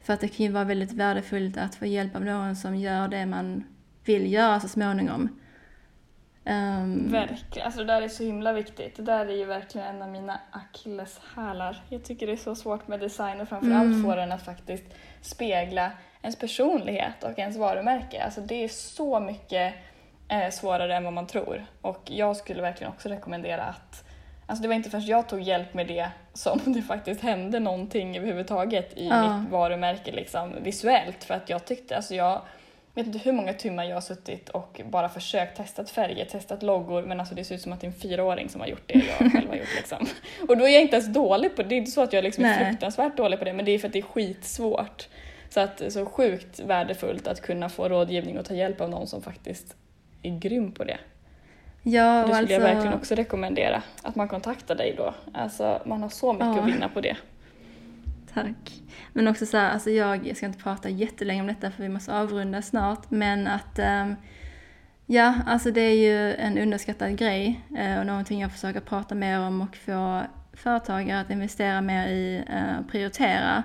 [0.01, 3.09] för att det kan ju vara väldigt värdefullt att få hjälp av någon som gör
[3.09, 3.65] det man
[4.05, 5.28] vill göra så småningom.
[6.47, 8.97] Um, verkligen, alltså det där är så himla viktigt.
[8.97, 11.83] Det där är ju verkligen en av mina akilleshälar.
[11.89, 14.03] Jag tycker det är så svårt med design och framförallt mm.
[14.03, 14.85] få den att faktiskt
[15.21, 15.91] spegla
[16.23, 18.23] ens personlighet och ens varumärke.
[18.25, 19.75] Alltså det är så mycket
[20.29, 21.65] eh, svårare än vad man tror.
[21.81, 24.05] Och jag skulle verkligen också rekommendera att
[24.47, 28.16] Alltså det var inte förrän jag tog hjälp med det som det faktiskt hände någonting
[28.16, 29.39] överhuvudtaget i ja.
[29.39, 31.25] mitt varumärke liksom, visuellt.
[31.25, 32.41] För att jag tyckte, alltså jag
[32.95, 37.03] vet inte hur många timmar jag har suttit och bara försökt testat färger, testat loggor
[37.03, 38.95] men alltså det ser ut som att det är en fyraåring som har gjort det
[38.95, 39.75] jag själv har gjort.
[39.77, 40.07] Liksom.
[40.49, 42.25] Och då är jag inte ens dålig på det, det är inte så att jag
[42.25, 45.09] liksom är fruktansvärt dålig på det men det är för att det är skitsvårt.
[45.49, 49.23] Så att så sjukt värdefullt att kunna få rådgivning och ta hjälp av någon som
[49.23, 49.77] faktiskt
[50.23, 50.99] är grym på det.
[51.83, 52.53] Ja, det skulle alltså...
[52.53, 55.15] jag verkligen också rekommendera, att man kontaktar dig då.
[55.35, 56.61] Alltså man har så mycket ja.
[56.61, 57.16] att vinna på det.
[58.35, 58.82] Tack.
[59.12, 61.89] Men också så här, alltså jag, jag ska inte prata jättelänge om detta för vi
[61.89, 64.16] måste avrunda snart, men att um,
[65.06, 69.40] ja, alltså det är ju en underskattad grej uh, och någonting jag försöker prata mer
[69.40, 73.62] om och få företagare att investera mer i uh, och prioritera.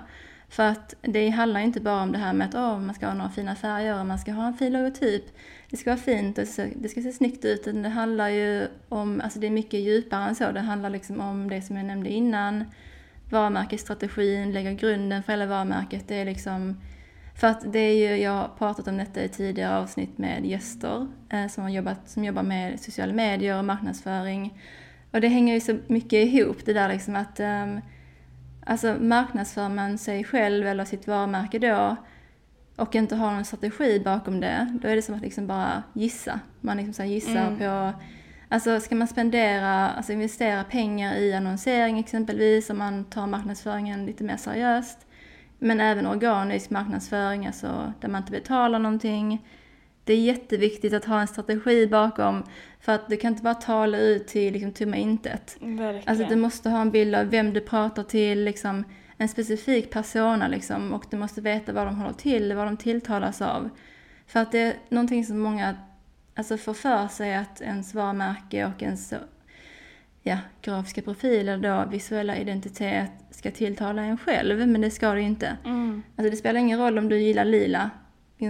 [0.48, 3.14] För att det handlar inte bara om det här med att oh, man ska ha
[3.14, 5.24] några fina färger och man ska ha en fin logotyp.
[5.70, 6.44] Det ska vara fint och
[6.76, 7.64] det ska se snyggt ut.
[7.64, 10.52] Det handlar ju om, alltså det är mycket djupare än så.
[10.52, 12.64] Det handlar liksom om det som jag nämnde innan
[13.32, 16.08] varumärkesstrategin, lägga grunden för hela varumärket.
[16.08, 16.80] Det är liksom,
[17.34, 21.06] för att det är ju, jag har pratat om detta i tidigare avsnitt med gäster
[21.28, 24.60] eh, som, har jobbat, som jobbar med sociala medier och marknadsföring.
[25.10, 27.80] Och det hänger ju så mycket ihop det där liksom att um,
[28.66, 31.96] alltså marknadsför man sig själv eller sitt varumärke då
[32.76, 36.40] och inte har någon strategi bakom det, då är det som att liksom bara gissa.
[36.60, 37.58] Man liksom så gissar mm.
[37.58, 37.92] på
[38.52, 44.24] Alltså ska man spendera, alltså investera pengar i annonsering exempelvis, om man tar marknadsföringen lite
[44.24, 45.06] mer seriöst.
[45.58, 49.46] Men även organisk marknadsföring, alltså där man inte betalar någonting.
[50.04, 52.42] Det är jätteviktigt att ha en strategi bakom,
[52.80, 55.56] för att du kan inte bara tala ut till liksom, tomma intet.
[55.60, 56.08] Verkligen.
[56.08, 58.84] Alltså du måste ha en bild av vem du pratar till, liksom,
[59.16, 63.42] en specifik persona liksom, och du måste veta vad de håller till, vad de tilltalas
[63.42, 63.70] av.
[64.26, 65.76] För att det är någonting som många
[66.34, 69.14] alltså, får för sig att ens varumärke och ens
[70.22, 75.20] ja, grafiska profil eller då visuella identitet ska tilltala en själv, men det ska det
[75.20, 75.56] ju inte.
[75.64, 76.02] Mm.
[76.16, 77.90] Alltså det spelar ingen roll om du gillar lila.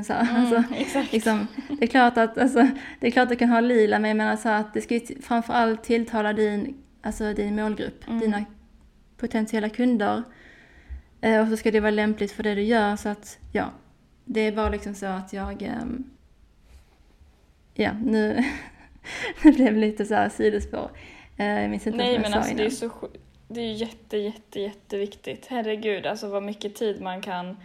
[0.07, 1.13] Så, Mm, alltså, exakt.
[1.13, 2.67] liksom, det, är klart att, alltså,
[3.01, 4.95] det är klart att du kan ha lila, men jag menar så att det ska
[4.95, 8.21] ju framförallt tilltala din, alltså din målgrupp, Mm.
[8.21, 8.45] dina
[9.17, 10.23] potentiella kunder.
[11.21, 13.71] Eh, och så ska det vara lämpligt för det du gör, så att ja,
[14.25, 16.05] det är bara liksom så att jag, ehm,
[17.81, 18.45] ja, nu,
[19.43, 20.91] nu blev det lite så här sidospår.
[21.37, 22.91] Eh, jag minns inte Nej vad jag men sa alltså det är innan.
[22.91, 23.09] så
[23.49, 25.47] det är jätte, jätte, jätteviktigt.
[25.47, 27.57] Herregud, alltså vad mycket tid man kan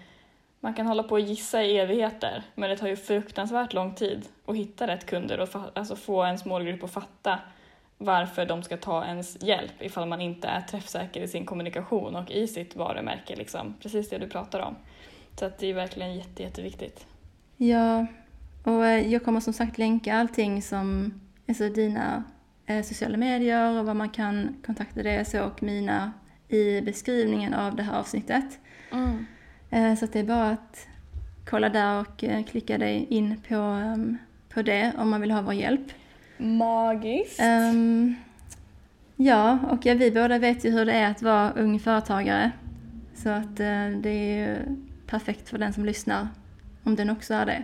[0.59, 4.25] man kan hålla på och gissa i evigheter, men det tar ju fruktansvärt lång tid
[4.45, 7.39] att hitta rätt kunder och alltså få ens målgrupp att fatta
[7.97, 12.31] varför de ska ta ens hjälp ifall man inte är träffsäker i sin kommunikation och
[12.31, 13.35] i sitt varumärke.
[13.35, 13.75] Liksom.
[13.81, 14.75] Precis det du pratar om.
[15.39, 17.07] Så att det är verkligen jätte, jätteviktigt.
[17.57, 18.05] Ja,
[18.65, 21.13] och eh, jag kommer som sagt länka allting som,
[21.47, 22.23] alltså dina
[22.65, 26.11] eh, sociala medier och vad man kan kontakta dig så och mina
[26.49, 28.59] i beskrivningen av det här avsnittet.
[29.69, 30.87] Eh, så det är bara att
[31.49, 34.17] kolla där och klicka dig in på, ehm,
[34.49, 35.91] på det om man vill ha vår hjälp.
[36.37, 37.39] Magiskt!
[37.39, 38.15] Ehm,
[39.15, 42.51] ja, och ja, vi båda vet ju hur det är att vara ung företagare.
[43.15, 44.57] Så att det är ju
[45.07, 46.27] perfekt för den som lyssnar,
[46.83, 47.63] om den också är det.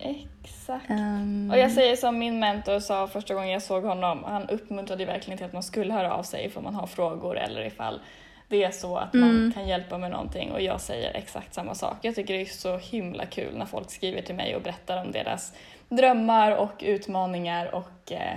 [0.00, 0.90] Exakt.
[0.90, 5.04] Ehm, Och jag säger som min mentor sa första gången jag såg honom, han uppmuntrade
[5.04, 8.00] verkligen till att man skulle höra av sig ifall man har frågor eller ifall
[8.48, 9.52] det är så att man Mm.
[9.52, 11.96] kan hjälpa med någonting och jag säger exakt samma sak.
[12.02, 15.12] Jag tycker det är så himla kul när folk skriver till mig och berättar om
[15.12, 15.52] deras
[15.88, 18.36] drömmar och utmaningar och eh,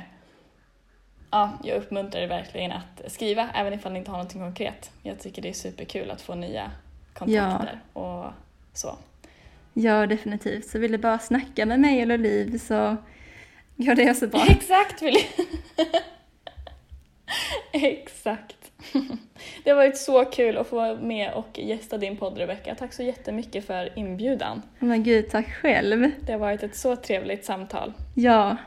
[1.31, 4.91] ja, jag uppmuntrar er verkligen att skriva även ifall ni inte har någonting konkret.
[5.03, 6.71] Jag tycker det är superkul att få nya
[7.13, 8.25] kontakter och
[8.73, 8.95] så.
[9.73, 10.67] Ja, definitivt.
[10.67, 12.97] Så vill du bara snacka med mig eller Liv så
[13.75, 14.45] går det så bra.
[14.49, 15.17] Exakt vill.
[17.71, 18.71] Exakt.
[19.63, 22.75] Det har varit så kul att få vara med och gästa din podd Rebecka.
[22.75, 24.61] Tack så jättemycket för inbjudan.
[24.79, 26.11] Men gud, tack själv.
[26.25, 27.93] Det har varit ett så trevligt samtal.
[28.15, 28.57] Ja,